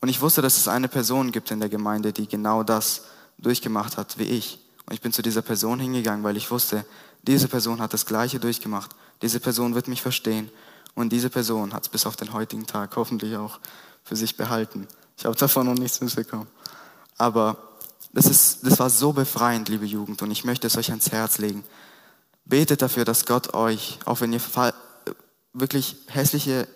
und 0.00 0.08
ich 0.08 0.20
wusste, 0.20 0.42
dass 0.42 0.58
es 0.58 0.68
eine 0.68 0.88
Person 0.88 1.32
gibt 1.32 1.50
in 1.50 1.60
der 1.60 1.68
Gemeinde, 1.68 2.12
die 2.12 2.26
genau 2.26 2.62
das 2.62 3.04
durchgemacht 3.38 3.96
hat 3.96 4.18
wie 4.18 4.24
ich. 4.24 4.58
Und 4.86 4.92
ich 4.92 5.00
bin 5.00 5.12
zu 5.12 5.22
dieser 5.22 5.42
Person 5.42 5.80
hingegangen, 5.80 6.24
weil 6.24 6.36
ich 6.36 6.50
wusste, 6.50 6.84
diese 7.22 7.48
Person 7.48 7.80
hat 7.80 7.94
das 7.94 8.04
Gleiche 8.04 8.38
durchgemacht. 8.38 8.90
Diese 9.22 9.40
Person 9.40 9.74
wird 9.74 9.88
mich 9.88 10.02
verstehen. 10.02 10.50
Und 10.94 11.10
diese 11.10 11.30
Person 11.30 11.72
hat 11.72 11.84
es 11.84 11.88
bis 11.88 12.06
auf 12.06 12.16
den 12.16 12.32
heutigen 12.32 12.66
Tag 12.66 12.94
hoffentlich 12.96 13.36
auch 13.36 13.58
für 14.04 14.16
sich 14.16 14.36
behalten. 14.36 14.86
Ich 15.16 15.24
habe 15.24 15.36
davon 15.36 15.66
noch 15.66 15.74
nichts 15.74 16.00
mitbekommen. 16.00 16.48
Aber 17.16 17.56
das, 18.12 18.26
ist, 18.26 18.58
das 18.66 18.78
war 18.78 18.90
so 18.90 19.12
befreiend, 19.12 19.68
liebe 19.68 19.86
Jugend. 19.86 20.20
Und 20.20 20.30
ich 20.30 20.44
möchte 20.44 20.66
es 20.66 20.76
euch 20.76 20.90
ans 20.90 21.10
Herz 21.10 21.38
legen. 21.38 21.64
Betet 22.44 22.82
dafür, 22.82 23.04
dass 23.04 23.24
Gott 23.24 23.54
euch, 23.54 23.98
auch 24.04 24.20
wenn 24.20 24.32
ihr 24.32 24.40
wirklich 25.52 25.96
hässliche 26.08 26.68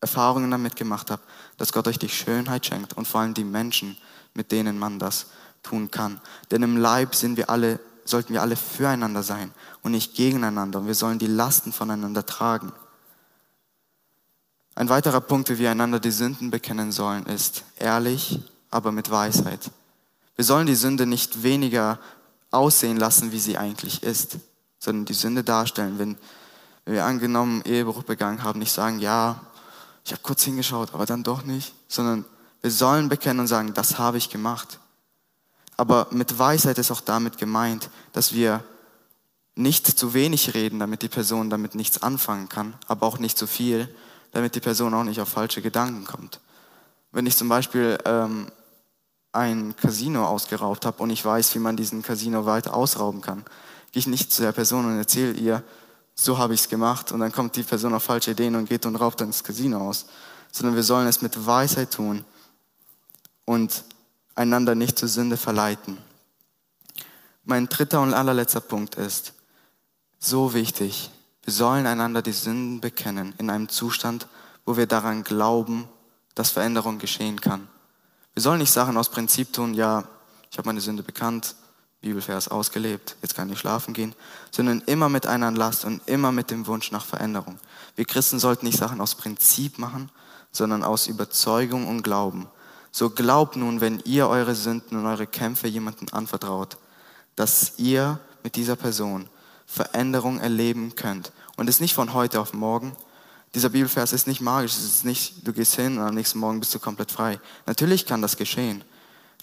Erfahrungen 0.00 0.50
damit 0.50 0.74
gemacht 0.74 1.10
habt, 1.10 1.24
dass 1.58 1.72
Gott 1.72 1.86
euch 1.86 1.98
die 1.98 2.08
Schönheit 2.08 2.66
schenkt 2.66 2.94
und 2.94 3.06
vor 3.06 3.20
allem 3.20 3.34
die 3.34 3.44
Menschen, 3.44 3.96
mit 4.34 4.50
denen 4.50 4.78
man 4.78 4.98
das 4.98 5.26
tun 5.62 5.90
kann. 5.90 6.20
Denn 6.50 6.62
im 6.62 6.76
Leib 6.76 7.14
sind 7.14 7.36
wir 7.36 7.50
alle, 7.50 7.78
sollten 8.04 8.32
wir 8.32 8.42
alle 8.42 8.56
füreinander 8.56 9.22
sein 9.22 9.52
und 9.82 9.92
nicht 9.92 10.14
gegeneinander. 10.14 10.80
Und 10.80 10.88
wir 10.88 10.96
sollen 10.96 11.20
die 11.20 11.28
Lasten 11.28 11.72
voneinander 11.72 12.26
tragen. 12.26 12.72
Ein 14.74 14.88
weiterer 14.88 15.20
Punkt, 15.20 15.50
wie 15.50 15.58
wir 15.58 15.70
einander 15.70 16.00
die 16.00 16.10
Sünden 16.10 16.50
bekennen 16.50 16.90
sollen, 16.90 17.26
ist 17.26 17.62
ehrlich, 17.76 18.40
aber 18.70 18.90
mit 18.90 19.10
Weisheit. 19.10 19.70
Wir 20.34 20.44
sollen 20.44 20.66
die 20.66 20.74
Sünde 20.74 21.06
nicht 21.06 21.42
weniger 21.42 22.00
aussehen 22.52 22.96
lassen, 22.96 23.32
wie 23.32 23.40
sie 23.40 23.58
eigentlich 23.58 24.02
ist, 24.02 24.38
sondern 24.78 25.04
die 25.04 25.14
Sünde 25.14 25.42
darstellen. 25.42 25.98
Wenn, 25.98 26.16
wir 26.84 27.04
angenommen 27.04 27.62
Ehebruch 27.62 28.02
begangen 28.02 28.42
haben, 28.42 28.58
nicht 28.58 28.72
sagen, 28.72 28.98
ja, 28.98 29.40
ich 30.04 30.12
habe 30.12 30.22
kurz 30.22 30.42
hingeschaut, 30.42 30.94
aber 30.94 31.06
dann 31.06 31.22
doch 31.22 31.44
nicht, 31.44 31.74
sondern 31.88 32.24
wir 32.60 32.70
sollen 32.70 33.08
bekennen 33.08 33.40
und 33.40 33.46
sagen, 33.46 33.74
das 33.74 33.98
habe 33.98 34.18
ich 34.18 34.30
gemacht. 34.30 34.80
Aber 35.76 36.08
mit 36.10 36.38
Weisheit 36.38 36.78
ist 36.78 36.90
auch 36.90 37.00
damit 37.00 37.38
gemeint, 37.38 37.88
dass 38.12 38.32
wir 38.32 38.64
nicht 39.54 39.86
zu 39.86 40.14
wenig 40.14 40.54
reden, 40.54 40.78
damit 40.78 41.02
die 41.02 41.08
Person 41.08 41.50
damit 41.50 41.74
nichts 41.74 42.02
anfangen 42.02 42.48
kann, 42.48 42.74
aber 42.88 43.06
auch 43.06 43.18
nicht 43.18 43.38
zu 43.38 43.46
viel, 43.46 43.92
damit 44.32 44.54
die 44.54 44.60
Person 44.60 44.94
auch 44.94 45.04
nicht 45.04 45.20
auf 45.20 45.28
falsche 45.28 45.62
Gedanken 45.62 46.04
kommt. 46.04 46.40
Wenn 47.10 47.26
ich 47.26 47.36
zum 47.36 47.48
Beispiel 47.48 47.98
ähm, 48.04 48.50
ein 49.32 49.74
Casino 49.76 50.26
ausgeraubt 50.26 50.84
habe 50.84 51.02
und 51.02 51.10
ich 51.10 51.24
weiß, 51.24 51.54
wie 51.54 51.58
man 51.58 51.76
diesen 51.76 52.02
Casino 52.02 52.44
weiter 52.44 52.74
ausrauben 52.74 53.20
kann, 53.22 53.44
gehe 53.90 54.00
ich 54.00 54.06
nicht 54.06 54.32
zu 54.32 54.42
der 54.42 54.52
Person 54.52 54.86
und 54.86 54.96
erzähle 54.98 55.32
ihr, 55.32 55.62
so 56.14 56.38
habe 56.38 56.54
ich 56.54 56.60
es 56.60 56.68
gemacht 56.68 57.12
und 57.12 57.20
dann 57.20 57.32
kommt 57.32 57.56
die 57.56 57.62
Person 57.62 57.94
auf 57.94 58.04
falsche 58.04 58.32
Ideen 58.32 58.54
und 58.56 58.68
geht 58.68 58.84
und 58.84 58.96
raubt 58.96 59.20
dann 59.20 59.28
das 59.28 59.42
Casino 59.42 59.88
aus, 59.88 60.06
sondern 60.50 60.76
wir 60.76 60.82
sollen 60.82 61.08
es 61.08 61.22
mit 61.22 61.46
Weisheit 61.46 61.92
tun 61.92 62.24
und 63.46 63.84
einander 64.34 64.74
nicht 64.74 64.98
zur 64.98 65.08
Sünde 65.08 65.36
verleiten. 65.36 65.98
Mein 67.44 67.68
dritter 67.68 68.02
und 68.02 68.14
allerletzter 68.14 68.60
Punkt 68.60 68.94
ist, 68.94 69.32
so 70.18 70.54
wichtig, 70.54 71.10
wir 71.42 71.52
sollen 71.52 71.86
einander 71.86 72.22
die 72.22 72.32
Sünden 72.32 72.80
bekennen 72.80 73.34
in 73.38 73.50
einem 73.50 73.68
Zustand, 73.68 74.28
wo 74.64 74.76
wir 74.76 74.86
daran 74.86 75.24
glauben, 75.24 75.88
dass 76.34 76.50
Veränderung 76.50 76.98
geschehen 76.98 77.40
kann. 77.40 77.68
Wir 78.34 78.42
sollen 78.42 78.60
nicht 78.60 78.72
Sachen 78.72 78.96
aus 78.96 79.10
Prinzip 79.10 79.52
tun, 79.52 79.74
ja, 79.74 80.04
ich 80.50 80.58
habe 80.58 80.68
meine 80.68 80.80
Sünde 80.80 81.02
bekannt, 81.02 81.54
Bibelvers 82.00 82.48
ausgelebt, 82.48 83.16
jetzt 83.22 83.34
kann 83.34 83.50
ich 83.52 83.58
schlafen 83.58 83.94
gehen, 83.94 84.14
sondern 84.50 84.80
immer 84.86 85.08
mit 85.08 85.26
einer 85.26 85.50
Last 85.50 85.84
und 85.84 86.00
immer 86.06 86.32
mit 86.32 86.50
dem 86.50 86.66
Wunsch 86.66 86.90
nach 86.90 87.04
Veränderung. 87.04 87.58
Wir 87.94 88.04
Christen 88.04 88.38
sollten 88.38 88.66
nicht 88.66 88.78
Sachen 88.78 89.00
aus 89.00 89.14
Prinzip 89.14 89.78
machen, 89.78 90.10
sondern 90.50 90.82
aus 90.82 91.06
Überzeugung 91.06 91.86
und 91.88 92.02
Glauben. 92.02 92.48
So 92.90 93.10
glaubt 93.10 93.56
nun, 93.56 93.80
wenn 93.80 94.00
ihr 94.04 94.28
eure 94.28 94.54
Sünden 94.54 94.98
und 94.98 95.06
eure 95.06 95.26
Kämpfe 95.26 95.68
jemandem 95.68 96.08
anvertraut, 96.12 96.76
dass 97.36 97.74
ihr 97.78 98.18
mit 98.42 98.56
dieser 98.56 98.76
Person 98.76 99.28
Veränderung 99.66 100.40
erleben 100.40 100.94
könnt. 100.96 101.32
Und 101.56 101.68
es 101.68 101.80
nicht 101.80 101.94
von 101.94 102.12
heute 102.12 102.40
auf 102.40 102.52
morgen. 102.52 102.94
Dieser 103.54 103.68
Bibelvers 103.68 104.12
ist 104.12 104.26
nicht 104.26 104.40
magisch. 104.40 104.72
Es 104.72 104.84
ist 104.84 105.04
nicht, 105.04 105.46
du 105.46 105.52
gehst 105.52 105.74
hin 105.74 105.98
und 105.98 106.04
am 106.04 106.14
nächsten 106.14 106.38
Morgen 106.38 106.60
bist 106.60 106.74
du 106.74 106.78
komplett 106.78 107.12
frei. 107.12 107.38
Natürlich 107.66 108.06
kann 108.06 108.22
das 108.22 108.36
geschehen. 108.36 108.82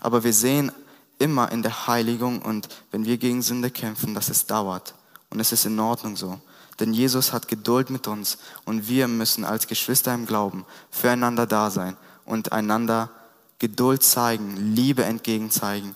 Aber 0.01 0.23
wir 0.23 0.33
sehen 0.33 0.71
immer 1.19 1.51
in 1.51 1.61
der 1.61 1.87
Heiligung 1.87 2.41
und 2.41 2.69
wenn 2.91 3.05
wir 3.05 3.17
gegen 3.17 3.41
Sünde 3.41 3.69
kämpfen, 3.69 4.15
dass 4.15 4.29
es 4.29 4.47
dauert. 4.47 4.95
Und 5.29 5.39
es 5.39 5.51
ist 5.51 5.65
in 5.65 5.79
Ordnung 5.79 6.15
so. 6.15 6.39
Denn 6.79 6.93
Jesus 6.93 7.33
hat 7.33 7.47
Geduld 7.49 7.89
mit 7.89 8.07
uns 8.07 8.37
und 8.65 8.87
wir 8.87 9.07
müssen 9.07 9.43
als 9.43 9.67
Geschwister 9.67 10.13
im 10.13 10.25
Glauben 10.25 10.65
füreinander 10.89 11.45
da 11.45 11.69
sein 11.69 11.97
und 12.25 12.51
einander 12.51 13.11
Geduld 13.59 14.01
zeigen, 14.01 14.73
Liebe 14.73 15.03
entgegen 15.03 15.51
zeigen. 15.51 15.93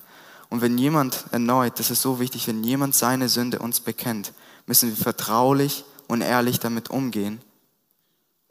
Und 0.50 0.62
wenn 0.62 0.78
jemand 0.78 1.26
erneut, 1.32 1.80
das 1.80 1.90
ist 1.90 2.02
so 2.02 2.20
wichtig, 2.20 2.48
wenn 2.48 2.64
jemand 2.64 2.94
seine 2.94 3.30
Sünde 3.30 3.60
uns 3.60 3.80
bekennt, 3.80 4.34
müssen 4.68 4.90
wir 4.90 4.98
vertraulich 4.98 5.86
und 6.08 6.22
ehrlich 6.22 6.60
damit 6.60 6.90
umgehen 6.90 7.42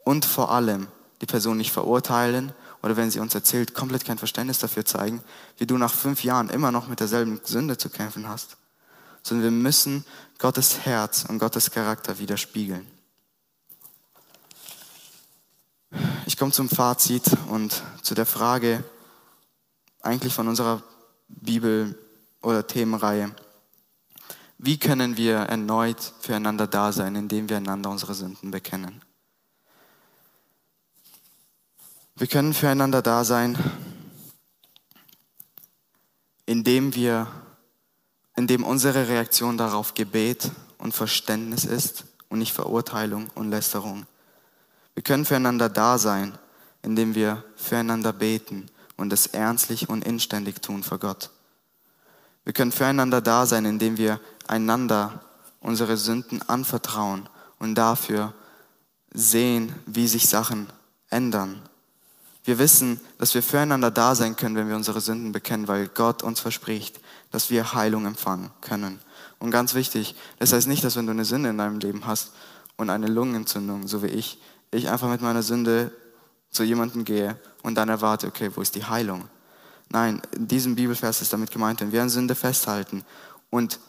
und 0.03 0.25
vor 0.25 0.51
allem 0.51 0.87
die 1.21 1.25
Person 1.25 1.57
nicht 1.57 1.71
verurteilen 1.71 2.53
oder 2.81 2.97
wenn 2.97 3.09
sie 3.09 3.19
uns 3.19 3.33
erzählt, 3.33 3.73
komplett 3.73 4.03
kein 4.03 4.17
Verständnis 4.17 4.59
dafür 4.59 4.85
zeigen, 4.85 5.23
wie 5.57 5.65
du 5.65 5.77
nach 5.77 5.93
fünf 5.93 6.23
Jahren 6.23 6.49
immer 6.49 6.71
noch 6.71 6.87
mit 6.87 6.99
derselben 6.99 7.39
Sünde 7.43 7.77
zu 7.77 7.89
kämpfen 7.89 8.27
hast, 8.27 8.57
sondern 9.23 9.43
wir 9.45 9.51
müssen 9.51 10.05
Gottes 10.37 10.79
Herz 10.85 11.25
und 11.27 11.39
Gottes 11.39 11.71
Charakter 11.71 12.19
widerspiegeln. 12.19 12.85
Ich 16.25 16.37
komme 16.37 16.51
zum 16.51 16.67
Fazit 16.67 17.23
und 17.47 17.83
zu 18.01 18.15
der 18.15 18.25
Frage 18.25 18.83
eigentlich 20.01 20.33
von 20.33 20.47
unserer 20.47 20.83
Bibel- 21.29 21.97
oder 22.41 22.67
Themenreihe. 22.67 23.33
Wie 24.57 24.77
können 24.77 25.17
wir 25.17 25.37
erneut 25.37 26.13
füreinander 26.19 26.67
da 26.67 26.91
sein, 26.91 27.15
indem 27.15 27.49
wir 27.49 27.57
einander 27.57 27.89
unsere 27.89 28.13
Sünden 28.13 28.51
bekennen? 28.51 29.01
Wir 32.15 32.27
können 32.27 32.53
füreinander 32.53 33.01
da 33.01 33.23
sein, 33.23 33.57
indem 36.45 36.93
wir, 36.93 37.27
indem 38.35 38.63
unsere 38.63 39.07
Reaktion 39.07 39.57
darauf 39.57 39.95
Gebet 39.95 40.51
und 40.77 40.93
Verständnis 40.93 41.65
ist 41.65 42.05
und 42.29 42.37
nicht 42.37 42.53
Verurteilung 42.53 43.31
und 43.33 43.49
Lästerung. 43.49 44.05
Wir 44.93 45.01
können 45.01 45.25
füreinander 45.25 45.69
da 45.69 45.97
sein, 45.97 46.37
indem 46.83 47.15
wir 47.15 47.43
füreinander 47.55 48.13
beten 48.13 48.67
und 48.95 49.11
es 49.11 49.25
ernstlich 49.25 49.89
und 49.89 50.05
inständig 50.05 50.61
tun 50.61 50.83
vor 50.83 50.99
Gott. 50.99 51.31
Wir 52.43 52.53
können 52.53 52.71
füreinander 52.71 53.21
da 53.21 53.47
sein, 53.47 53.65
indem 53.65 53.97
wir 53.97 54.19
einander 54.47 55.23
unsere 55.61 55.97
Sünden 55.97 56.47
anvertrauen 56.47 57.27
und 57.57 57.73
dafür 57.73 58.35
sehen, 59.11 59.73
wie 59.87 60.07
sich 60.07 60.29
Sachen 60.29 60.67
ändern 61.09 61.67
wir 62.43 62.59
wissen, 62.59 62.99
dass 63.17 63.33
wir 63.33 63.41
füreinander 63.41 63.89
da 63.89 64.15
sein 64.15 64.35
können, 64.35 64.55
wenn 64.55 64.67
wir 64.67 64.75
unsere 64.75 64.99
Sünden 64.99 65.31
bekennen, 65.31 65.67
weil 65.67 65.87
Gott 65.87 66.23
uns 66.23 66.39
verspricht, 66.39 66.99
dass 67.31 67.49
wir 67.49 67.73
Heilung 67.73 68.05
empfangen 68.05 68.51
können. 68.61 68.99
Und 69.39 69.51
ganz 69.51 69.73
wichtig, 69.73 70.15
das 70.39 70.53
heißt 70.53 70.67
nicht, 70.67 70.83
dass 70.83 70.95
wenn 70.95 71.05
du 71.05 71.11
eine 71.11 71.25
Sünde 71.25 71.49
in 71.49 71.57
deinem 71.57 71.79
Leben 71.79 72.05
hast 72.05 72.31
und 72.75 72.89
eine 72.89 73.07
Lungenentzündung, 73.07 73.87
so 73.87 74.03
wie 74.03 74.07
ich, 74.07 74.39
ich 74.71 74.89
einfach 74.89 75.09
mit 75.09 75.21
meiner 75.21 75.43
Sünde 75.43 75.91
zu 76.49 76.63
jemandem 76.63 77.05
gehe 77.05 77.37
und 77.61 77.75
dann 77.75 77.89
erwarte, 77.89 78.27
okay, 78.27 78.51
wo 78.53 78.61
ist 78.61 78.75
die 78.75 78.85
Heilung? 78.85 79.27
Nein, 79.89 80.21
in 80.35 80.47
diesem 80.47 80.75
Bibelvers 80.75 81.21
ist 81.21 81.33
damit 81.33 81.51
gemeint, 81.51 81.81
wenn 81.81 81.91
wir 81.91 82.01
an 82.01 82.09
Sünde 82.09 82.35
festhalten 82.35 83.03
und 83.49 83.79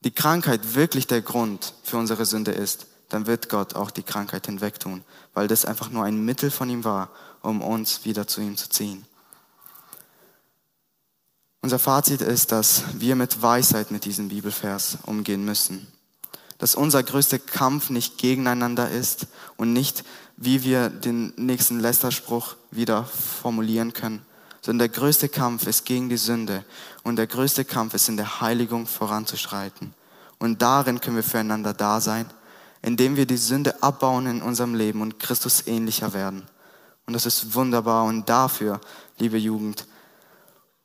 die 0.00 0.10
Krankheit 0.10 0.74
wirklich 0.74 1.06
der 1.06 1.22
Grund 1.22 1.74
für 1.82 1.96
unsere 1.96 2.26
Sünde 2.26 2.52
ist, 2.52 2.86
dann 3.12 3.26
wird 3.26 3.50
Gott 3.50 3.74
auch 3.74 3.90
die 3.90 4.02
Krankheit 4.02 4.46
hinwegtun, 4.46 5.04
weil 5.34 5.46
das 5.46 5.66
einfach 5.66 5.90
nur 5.90 6.04
ein 6.04 6.24
Mittel 6.24 6.50
von 6.50 6.70
ihm 6.70 6.82
war, 6.82 7.10
um 7.42 7.60
uns 7.60 8.04
wieder 8.04 8.26
zu 8.26 8.40
ihm 8.40 8.56
zu 8.56 8.70
ziehen. 8.70 9.04
Unser 11.60 11.78
Fazit 11.78 12.22
ist, 12.22 12.52
dass 12.52 12.84
wir 12.94 13.14
mit 13.14 13.42
Weisheit 13.42 13.90
mit 13.90 14.04
diesem 14.04 14.30
Bibelvers 14.30 14.98
umgehen 15.04 15.44
müssen. 15.44 15.86
Dass 16.56 16.74
unser 16.74 17.02
größter 17.02 17.38
Kampf 17.38 17.90
nicht 17.90 18.18
gegeneinander 18.18 18.90
ist 18.90 19.26
und 19.56 19.72
nicht, 19.72 20.04
wie 20.36 20.64
wir 20.64 20.88
den 20.88 21.34
nächsten 21.36 21.80
Lästerspruch 21.80 22.56
wieder 22.70 23.04
formulieren 23.04 23.92
können, 23.92 24.24
sondern 24.62 24.90
der 24.90 25.00
größte 25.00 25.28
Kampf 25.28 25.66
ist 25.66 25.84
gegen 25.84 26.08
die 26.08 26.16
Sünde 26.16 26.64
und 27.02 27.16
der 27.16 27.26
größte 27.26 27.64
Kampf 27.64 27.94
ist 27.94 28.08
in 28.08 28.16
der 28.16 28.40
Heiligung 28.40 28.86
voranzuschreiten. 28.86 29.92
Und 30.38 30.62
darin 30.62 31.00
können 31.00 31.16
wir 31.16 31.22
füreinander 31.22 31.74
da 31.74 32.00
sein, 32.00 32.26
indem 32.82 33.16
wir 33.16 33.26
die 33.26 33.36
Sünde 33.36 33.82
abbauen 33.82 34.26
in 34.26 34.42
unserem 34.42 34.74
Leben 34.74 35.00
und 35.00 35.18
Christus 35.18 35.66
ähnlicher 35.66 36.12
werden. 36.12 36.42
Und 37.06 37.14
das 37.14 37.26
ist 37.26 37.54
wunderbar. 37.54 38.04
Und 38.04 38.28
dafür, 38.28 38.80
liebe 39.18 39.38
Jugend, 39.38 39.86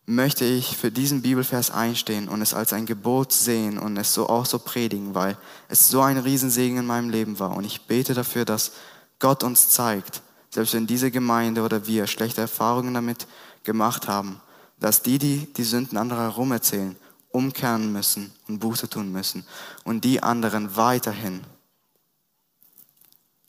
möchte 0.05 0.45
ich 0.45 0.77
für 0.77 0.89
diesen 0.89 1.21
Bibelvers 1.21 1.69
einstehen 1.69 2.29
und 2.29 2.41
es 2.41 2.53
als 2.53 2.71
ein 2.71 2.86
Gebot 2.86 3.33
sehen 3.33 3.77
und 3.77 3.97
es 3.97 4.13
so 4.13 4.29
auch 4.29 4.45
so 4.45 4.57
predigen, 4.57 5.13
weil 5.15 5.38
es 5.67 5.89
so 5.89 6.01
ein 6.01 6.17
Riesensegen 6.17 6.77
in 6.77 6.86
meinem 6.86 7.10
Leben 7.10 7.39
war. 7.39 7.57
Und 7.57 7.65
ich 7.65 7.81
bete 7.81 8.13
dafür, 8.13 8.45
dass 8.45 8.71
Gott 9.19 9.43
uns 9.43 9.69
zeigt, 9.69 10.21
selbst 10.49 10.73
wenn 10.73 10.88
diese 10.88 11.12
Gemeinde 11.12 11.62
oder 11.62 11.88
wir 11.88 12.07
schlechte 12.07 12.41
Erfahrungen 12.41 12.93
damit 12.93 13.27
gemacht 13.63 14.07
haben, 14.07 14.39
dass 14.79 15.01
die, 15.01 15.17
die 15.19 15.51
die 15.53 15.63
Sünden 15.63 15.97
anderer 15.97 16.21
herum 16.21 16.51
erzählen, 16.53 16.95
umkehren 17.31 17.91
müssen 17.91 18.31
und 18.47 18.60
Buße 18.60 18.89
tun 18.89 19.12
müssen 19.12 19.45
und 19.83 20.05
die 20.05 20.23
anderen 20.23 20.77
weiterhin 20.77 21.41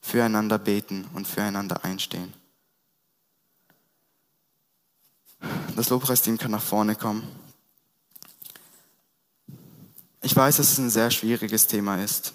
füreinander 0.08 0.58
beten 0.58 1.06
und 1.12 1.28
füreinander 1.28 1.84
einstehen. 1.84 2.32
Das 5.76 5.90
Lobpreisteam 5.90 6.38
kann 6.38 6.50
nach 6.50 6.62
vorne 6.62 6.96
kommen. 6.96 7.28
Ich 10.22 10.34
weiß, 10.34 10.56
dass 10.56 10.72
es 10.72 10.78
ein 10.78 10.90
sehr 10.90 11.10
schwieriges 11.10 11.66
Thema 11.66 12.02
ist, 12.02 12.32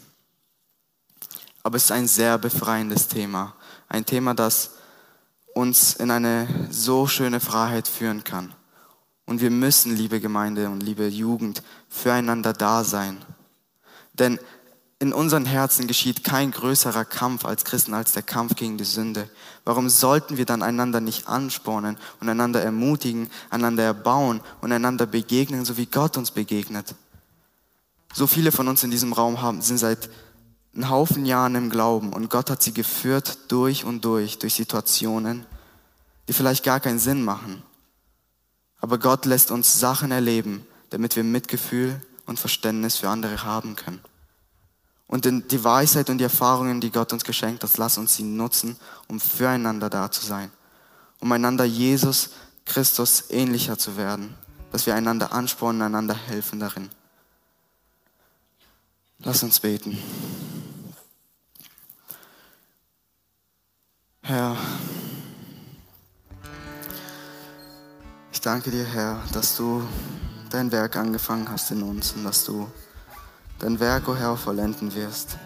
aber 1.64 1.78
es 1.78 1.86
ist 1.86 1.92
ein 1.92 2.08
sehr 2.08 2.38
befreiendes 2.38 3.08
Thema. 3.08 3.56
Ein 3.90 4.06
Thema, 4.06 4.36
das 4.36 4.76
uns 5.56 5.96
in 5.96 6.12
eine 6.12 6.48
so 6.70 7.08
schöne 7.08 7.40
Freiheit 7.40 7.88
führen 7.88 8.24
kann. 8.24 8.54
Und 9.26 9.42
wir 9.42 9.50
müssen, 9.50 9.96
liebe 9.96 10.20
Gemeinde 10.20 10.70
und 10.70 10.82
liebe 10.82 11.08
Jugend, 11.08 11.64
füreinander 11.90 12.54
da 12.54 12.84
sein. 12.84 13.18
Denn 14.14 14.40
in 15.00 15.12
unseren 15.12 15.46
Herzen 15.46 15.88
geschieht 15.88 16.24
kein 16.24 16.52
größerer 16.52 17.04
Kampf 17.04 17.46
als 17.46 17.66
Christen 17.66 17.94
als 17.94 18.14
der 18.14 18.24
Kampf 18.24 18.56
gegen 18.56 18.78
die 18.78 18.86
Sünde. 18.86 19.30
Warum 19.66 19.90
sollten 19.90 20.38
wir 20.38 20.46
dann 20.46 20.62
einander 20.62 21.02
nicht 21.02 21.28
anspornen 21.28 21.98
und 22.22 22.30
einander 22.30 22.62
ermutigen, 22.62 23.30
einander 23.50 23.84
erbauen 23.84 24.42
und 24.62 24.72
einander 24.72 25.06
begegnen, 25.06 25.66
so 25.66 25.78
wie 25.78 25.88
Gott 25.88 26.16
uns 26.16 26.32
begegnet? 26.32 26.96
So 28.14 28.28
viele 28.28 28.52
von 28.52 28.68
uns 28.68 28.84
in 28.84 28.92
diesem 28.92 29.12
Raum 29.12 29.42
haben, 29.42 29.62
sind 29.62 29.78
seit 29.78 30.10
einen 30.74 30.90
Haufen 30.90 31.26
Jahren 31.26 31.56
im 31.56 31.70
Glauben 31.70 32.14
und 32.14 32.30
Gott 32.30 32.50
hat 32.50 32.64
sie 32.64 32.74
geführt 32.74 33.52
durch 33.52 33.84
und 33.86 34.06
durch, 34.06 34.40
durch 34.40 34.54
Situationen, 34.54 35.46
die 36.28 36.34
vielleicht 36.34 36.64
gar 36.64 36.80
keinen 36.80 37.00
Sinn 37.00 37.24
machen. 37.24 37.62
Aber 38.80 38.98
Gott 38.98 39.26
lässt 39.26 39.52
uns 39.52 39.80
Sachen 39.80 40.12
erleben, 40.12 40.66
damit 40.92 41.16
wir 41.16 41.24
Mitgefühl 41.24 42.00
und 42.26 42.40
Verständnis 42.40 42.98
für 42.98 43.10
andere 43.10 43.44
haben 43.44 43.76
können. 43.76 44.02
Und 45.14 45.26
die 45.52 45.64
Weisheit 45.64 46.10
und 46.10 46.18
die 46.18 46.24
Erfahrungen, 46.24 46.82
die 46.82 46.90
Gott 46.90 47.14
uns 47.14 47.24
geschenkt 47.24 47.64
hat, 47.64 47.78
lass 47.78 48.00
uns 48.00 48.16
sie 48.16 48.24
nutzen, 48.24 48.76
um 49.08 49.20
füreinander 49.20 49.88
da 49.88 50.10
zu 50.10 50.26
sein, 50.26 50.50
um 51.20 51.32
einander 51.32 51.66
Jesus 51.66 52.32
Christus 52.66 53.26
ähnlicher 53.30 53.78
zu 53.78 53.96
werden, 53.96 54.34
dass 54.72 54.88
wir 54.88 54.96
einander 54.96 55.32
anspornen, 55.32 55.84
einander 55.84 56.16
helfen 56.16 56.60
darin. 56.60 56.90
Lass 59.20 59.44
uns 59.44 59.60
beten. 59.60 60.00
Herr, 64.24 64.58
ich 68.32 68.42
danke 68.42 68.72
dir, 68.72 68.86
Herr, 68.86 69.22
dass 69.32 69.58
du 69.58 69.88
dein 70.50 70.72
Werk 70.72 70.96
angefangen 70.96 71.52
hast 71.52 71.70
in 71.70 71.84
uns 71.84 72.14
und 72.14 72.24
dass 72.24 72.46
du 72.46 72.68
dein 73.64 73.80
Werk, 73.80 74.10
o 74.10 74.12
oh 74.12 74.16
Herr, 74.16 74.36
vollenden 74.36 74.94
wirst. 74.94 75.38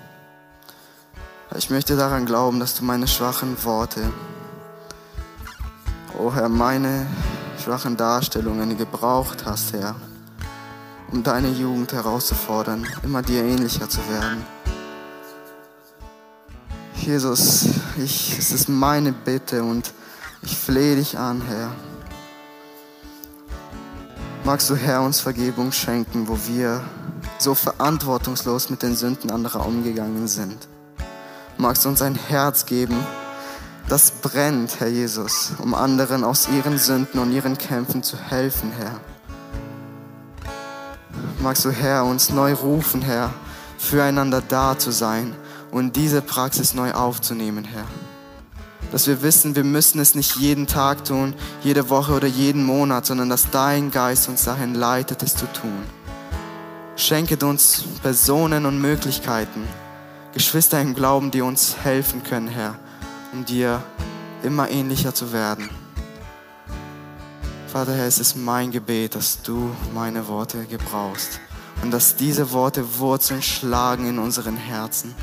Ich 1.55 1.69
möchte 1.69 1.95
daran 1.95 2.25
glauben, 2.25 2.59
dass 2.59 2.75
du 2.75 2.83
meine 2.83 3.07
schwachen 3.07 3.63
Worte, 3.63 4.11
o 6.17 6.23
oh 6.23 6.33
Herr, 6.33 6.49
meine 6.49 7.05
schwachen 7.63 7.95
Darstellungen 7.95 8.75
gebraucht 8.75 9.45
hast, 9.45 9.73
Herr, 9.73 9.95
um 11.11 11.21
deine 11.21 11.49
Jugend 11.49 11.93
herauszufordern, 11.93 12.87
immer 13.03 13.21
dir 13.21 13.43
ähnlicher 13.43 13.87
zu 13.87 13.99
werden. 14.09 14.43
Jesus, 16.95 17.67
ich, 17.97 18.37
es 18.37 18.51
ist 18.51 18.67
meine 18.67 19.13
Bitte 19.13 19.63
und 19.63 19.93
ich 20.41 20.57
flehe 20.57 20.95
dich 20.95 21.19
an, 21.19 21.43
Herr. 21.47 21.71
Magst 24.43 24.69
du, 24.71 24.75
Herr, 24.75 25.03
uns 25.03 25.19
Vergebung 25.19 25.71
schenken, 25.71 26.27
wo 26.27 26.37
wir 26.47 26.83
so 27.39 27.55
verantwortungslos 27.55 28.69
mit 28.69 28.83
den 28.83 28.95
Sünden 28.95 29.31
anderer 29.31 29.65
umgegangen 29.65 30.27
sind. 30.27 30.67
Magst 31.57 31.85
du 31.85 31.89
uns 31.89 32.01
ein 32.01 32.15
Herz 32.15 32.65
geben, 32.65 32.97
das 33.89 34.11
brennt, 34.11 34.79
Herr 34.79 34.89
Jesus, 34.89 35.53
um 35.59 35.73
anderen 35.73 36.23
aus 36.23 36.49
ihren 36.49 36.77
Sünden 36.77 37.19
und 37.21 37.31
ihren 37.31 37.57
Kämpfen 37.57 38.03
zu 38.03 38.17
helfen, 38.17 38.71
Herr. 38.77 38.99
Magst 41.39 41.63
du, 41.63 41.71
Herr, 41.71 42.03
uns 42.03 42.29
neu 42.29 42.53
rufen, 42.53 43.01
Herr, 43.01 43.33
füreinander 43.77 44.41
da 44.41 44.77
zu 44.77 44.91
sein 44.91 45.33
und 45.71 45.95
diese 45.95 46.21
Praxis 46.21 46.73
neu 46.73 46.91
aufzunehmen, 46.91 47.63
Herr. 47.63 47.85
Dass 48.91 49.07
wir 49.07 49.21
wissen, 49.21 49.55
wir 49.55 49.63
müssen 49.63 49.99
es 49.99 50.15
nicht 50.15 50.35
jeden 50.35 50.67
Tag 50.67 51.05
tun, 51.05 51.33
jede 51.63 51.89
Woche 51.89 52.13
oder 52.13 52.27
jeden 52.27 52.65
Monat, 52.65 53.05
sondern 53.05 53.29
dass 53.29 53.49
dein 53.51 53.91
Geist 53.91 54.27
uns 54.27 54.43
dahin 54.43 54.75
leitet, 54.75 55.23
es 55.23 55.35
zu 55.35 55.45
tun. 55.53 55.83
Schenket 56.97 57.43
uns 57.43 57.83
Personen 58.01 58.65
und 58.65 58.81
Möglichkeiten, 58.81 59.67
Geschwister 60.33 60.81
im 60.81 60.95
Glauben, 60.95 61.29
die 61.29 61.41
uns 61.41 61.77
helfen 61.83 62.23
können, 62.23 62.47
Herr, 62.47 62.79
um 63.31 63.45
dir 63.45 63.83
immer 64.41 64.67
ähnlicher 64.71 65.13
zu 65.13 65.31
werden. 65.31 65.69
Vater, 67.67 67.93
Herr, 67.93 68.07
es 68.07 68.17
ist 68.17 68.35
mein 68.35 68.71
Gebet, 68.71 69.13
dass 69.13 69.43
du 69.43 69.69
meine 69.93 70.27
Worte 70.27 70.65
gebrauchst 70.65 71.39
und 71.83 71.91
dass 71.91 72.15
diese 72.15 72.51
Worte 72.51 72.97
Wurzeln 72.97 73.43
schlagen 73.43 74.09
in 74.09 74.17
unseren 74.17 74.57
Herzen. 74.57 75.13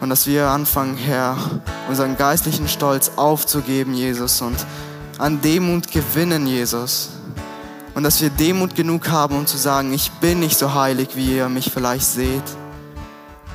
Und 0.00 0.10
dass 0.10 0.26
wir 0.26 0.48
anfangen, 0.48 0.96
Herr, 0.96 1.36
unseren 1.88 2.16
geistlichen 2.16 2.66
Stolz 2.66 3.12
aufzugeben, 3.14 3.94
Jesus, 3.94 4.42
und 4.42 4.56
an 5.18 5.40
Demut 5.40 5.92
gewinnen, 5.92 6.48
Jesus 6.48 7.10
und 8.00 8.04
dass 8.04 8.22
wir 8.22 8.30
Demut 8.30 8.74
genug 8.74 9.10
haben, 9.10 9.36
um 9.36 9.46
zu 9.46 9.58
sagen, 9.58 9.92
ich 9.92 10.10
bin 10.10 10.40
nicht 10.40 10.56
so 10.58 10.72
heilig, 10.72 11.10
wie 11.16 11.36
ihr 11.36 11.50
mich 11.50 11.70
vielleicht 11.70 12.06
seht. 12.06 12.42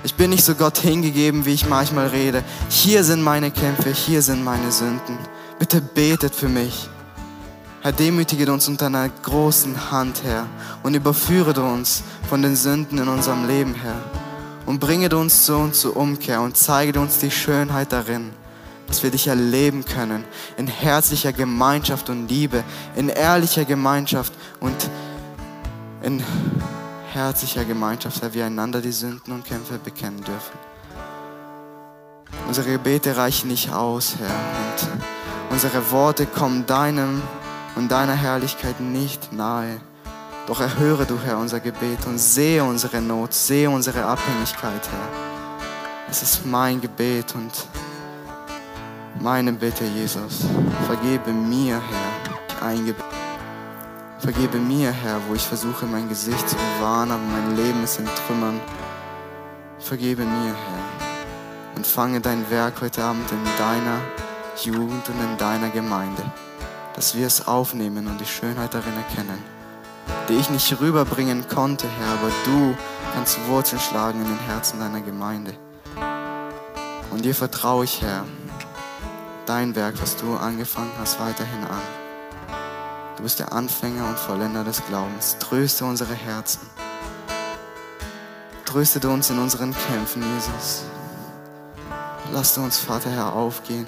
Ich 0.03 0.13
bin 0.13 0.29
nicht 0.29 0.45
so 0.45 0.53
Gott 0.53 0.77
hingegeben, 0.77 1.47
wie 1.47 1.53
ich 1.53 1.67
manchmal 1.67 2.09
rede. 2.09 2.43
Hier 2.69 3.03
sind 3.03 3.23
meine 3.23 3.49
Kämpfe, 3.49 3.89
hier 3.89 4.21
sind 4.21 4.43
meine 4.43 4.71
Sünden. 4.71 5.17
Bitte 5.57 5.81
betet 5.81 6.35
für 6.35 6.47
mich. 6.47 6.87
Herr, 7.81 7.91
demütige 7.91 8.53
uns 8.53 8.67
unter 8.67 8.85
einer 8.85 9.09
großen 9.09 9.89
Hand, 9.89 10.21
Herr, 10.23 10.45
und 10.83 10.93
überführe 10.93 11.59
uns 11.59 12.03
von 12.29 12.43
den 12.43 12.55
Sünden 12.55 12.99
in 12.99 13.07
unserem 13.07 13.47
Leben, 13.47 13.73
Herr. 13.73 13.99
Und 14.67 14.79
bringe 14.79 15.09
uns 15.17 15.45
zu 15.45 15.55
uns 15.55 15.81
zur 15.81 15.97
Umkehr 15.97 16.41
und 16.41 16.55
zeige 16.55 16.99
uns 16.99 17.17
die 17.17 17.31
Schönheit 17.31 17.91
darin 17.91 18.31
dass 18.87 19.03
wir 19.03 19.11
dich 19.11 19.27
erleben 19.27 19.85
können 19.85 20.23
in 20.57 20.67
herzlicher 20.67 21.33
Gemeinschaft 21.33 22.09
und 22.09 22.27
Liebe, 22.27 22.63
in 22.95 23.09
ehrlicher 23.09 23.65
Gemeinschaft 23.65 24.33
und 24.59 24.75
in 26.01 26.23
herzlicher 27.11 27.65
Gemeinschaft, 27.65 28.21
dass 28.21 28.33
wir 28.33 28.45
einander 28.45 28.81
die 28.81 28.91
Sünden 28.91 29.33
und 29.33 29.45
Kämpfe 29.45 29.79
bekennen 29.79 30.23
dürfen. 30.23 30.57
Unsere 32.47 32.71
Gebete 32.71 33.17
reichen 33.17 33.47
nicht 33.47 33.71
aus, 33.71 34.15
Herr, 34.19 34.27
und 34.29 35.51
unsere 35.51 35.91
Worte 35.91 36.25
kommen 36.25 36.65
deinem 36.65 37.21
und 37.75 37.91
deiner 37.91 38.13
Herrlichkeit 38.13 38.79
nicht 38.79 39.33
nahe. 39.33 39.79
Doch 40.47 40.61
erhöre 40.61 41.05
du, 41.05 41.19
Herr, 41.19 41.39
unser 41.39 41.59
Gebet 41.59 42.05
und 42.05 42.19
sehe 42.19 42.63
unsere 42.63 43.01
Not, 43.01 43.33
sehe 43.33 43.69
unsere 43.69 44.05
Abhängigkeit, 44.05 44.89
Herr. 44.89 45.09
Es 46.09 46.21
ist 46.21 46.45
mein 46.45 46.81
Gebet 46.81 47.33
und 47.33 47.51
meine 49.19 49.53
Bitte, 49.53 49.85
Jesus, 49.85 50.45
vergebe 50.87 51.31
mir, 51.31 51.81
Herr, 51.81 52.73
ich 52.73 52.93
Vergebe 54.19 54.57
mir, 54.57 54.91
Herr, 54.91 55.21
wo 55.27 55.35
ich 55.35 55.43
versuche, 55.43 55.85
mein 55.85 56.09
Gesicht 56.09 56.49
zu 56.49 56.55
bewahren, 56.55 57.11
aber 57.11 57.21
mein 57.21 57.55
Leben 57.55 57.83
ist 57.83 57.99
in 57.99 58.05
Trümmern. 58.05 58.59
Vergebe 59.77 60.23
mir, 60.23 60.55
Herr, 60.55 61.75
und 61.75 61.85
fange 61.85 62.21
dein 62.21 62.49
Werk 62.49 62.81
heute 62.81 63.03
Abend 63.03 63.29
in 63.31 63.43
deiner 63.57 63.99
Jugend 64.63 65.07
und 65.09 65.21
in 65.21 65.37
deiner 65.37 65.69
Gemeinde, 65.69 66.23
dass 66.95 67.15
wir 67.15 67.27
es 67.27 67.47
aufnehmen 67.47 68.07
und 68.07 68.19
die 68.19 68.25
Schönheit 68.25 68.73
darin 68.73 68.95
erkennen, 68.95 69.37
die 70.27 70.37
ich 70.37 70.49
nicht 70.49 70.79
rüberbringen 70.79 71.47
konnte, 71.47 71.87
Herr, 71.99 72.13
aber 72.13 72.31
du 72.45 72.75
kannst 73.13 73.37
Wurzeln 73.47 73.79
schlagen 73.79 74.21
in 74.21 74.27
den 74.27 74.39
Herzen 74.47 74.79
deiner 74.79 75.01
Gemeinde. 75.01 75.53
Und 77.11 77.25
dir 77.25 77.35
vertraue 77.35 77.83
ich, 77.83 78.01
Herr, 78.01 78.25
dein 79.45 79.75
Werk, 79.75 80.01
was 80.01 80.15
du 80.17 80.35
angefangen 80.35 80.91
hast, 80.99 81.19
weiterhin 81.19 81.63
an. 81.65 81.81
Du 83.17 83.23
bist 83.23 83.39
der 83.39 83.53
Anfänger 83.53 84.07
und 84.07 84.19
Vollender 84.19 84.63
des 84.63 84.85
Glaubens. 84.85 85.37
Tröste 85.39 85.85
unsere 85.85 86.13
Herzen. 86.13 86.61
Tröste 88.65 89.07
uns 89.07 89.29
in 89.29 89.39
unseren 89.39 89.73
Kämpfen, 89.87 90.21
Jesus. 90.33 90.83
Lass 92.33 92.57
uns, 92.57 92.77
Vater 92.79 93.09
Herr, 93.09 93.33
aufgehen, 93.33 93.85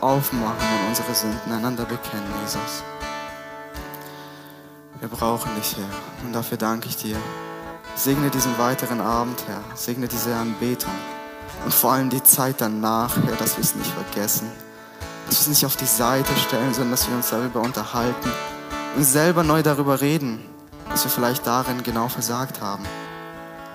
aufmachen 0.00 0.68
und 0.80 0.88
unsere 0.88 1.14
Sünden 1.14 1.52
einander 1.52 1.84
bekennen, 1.84 2.32
Jesus. 2.42 2.84
Wir 5.00 5.08
brauchen 5.08 5.50
dich, 5.56 5.76
Herr, 5.76 6.26
und 6.26 6.32
dafür 6.32 6.58
danke 6.58 6.88
ich 6.88 6.96
dir. 6.96 7.16
Segne 7.96 8.30
diesen 8.30 8.56
weiteren 8.58 9.00
Abend, 9.00 9.42
Herr. 9.48 9.62
Segne 9.76 10.06
diese 10.06 10.34
Anbetung 10.36 10.92
und 11.64 11.74
vor 11.74 11.92
allem 11.92 12.10
die 12.10 12.22
Zeit 12.22 12.56
danach, 12.60 13.16
Herr, 13.16 13.36
dass 13.36 13.56
wir 13.56 13.64
es 13.64 13.74
nicht 13.74 13.90
vergessen 13.90 14.50
dass 15.32 15.46
wir 15.46 15.50
nicht 15.50 15.64
auf 15.64 15.76
die 15.76 15.86
Seite 15.86 16.30
stellen, 16.36 16.74
sondern 16.74 16.90
dass 16.90 17.08
wir 17.08 17.16
uns 17.16 17.30
darüber 17.30 17.60
unterhalten 17.60 18.30
und 18.96 19.04
selber 19.04 19.42
neu 19.42 19.62
darüber 19.62 20.00
reden, 20.00 20.44
dass 20.90 21.04
wir 21.04 21.10
vielleicht 21.10 21.46
darin 21.46 21.82
genau 21.82 22.08
versagt 22.08 22.60
haben 22.60 22.84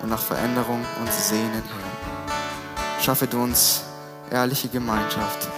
und 0.02 0.10
nach 0.10 0.22
Veränderung 0.22 0.84
uns 1.00 1.28
sehnen, 1.28 1.50
Herr. 1.52 3.02
Schaffe 3.02 3.26
du 3.26 3.42
uns 3.42 3.82
ehrliche 4.30 4.68
Gemeinschaft, 4.68 5.48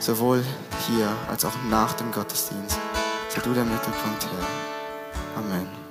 sowohl 0.00 0.44
hier 0.88 1.08
als 1.30 1.44
auch 1.44 1.54
nach 1.70 1.92
dem 1.94 2.10
Gottesdienst. 2.10 2.78
Sei 3.28 3.40
du 3.40 3.52
der 3.54 3.64
Mittelpunkt, 3.64 4.24
Herr. 4.24 5.38
Amen. 5.38 5.87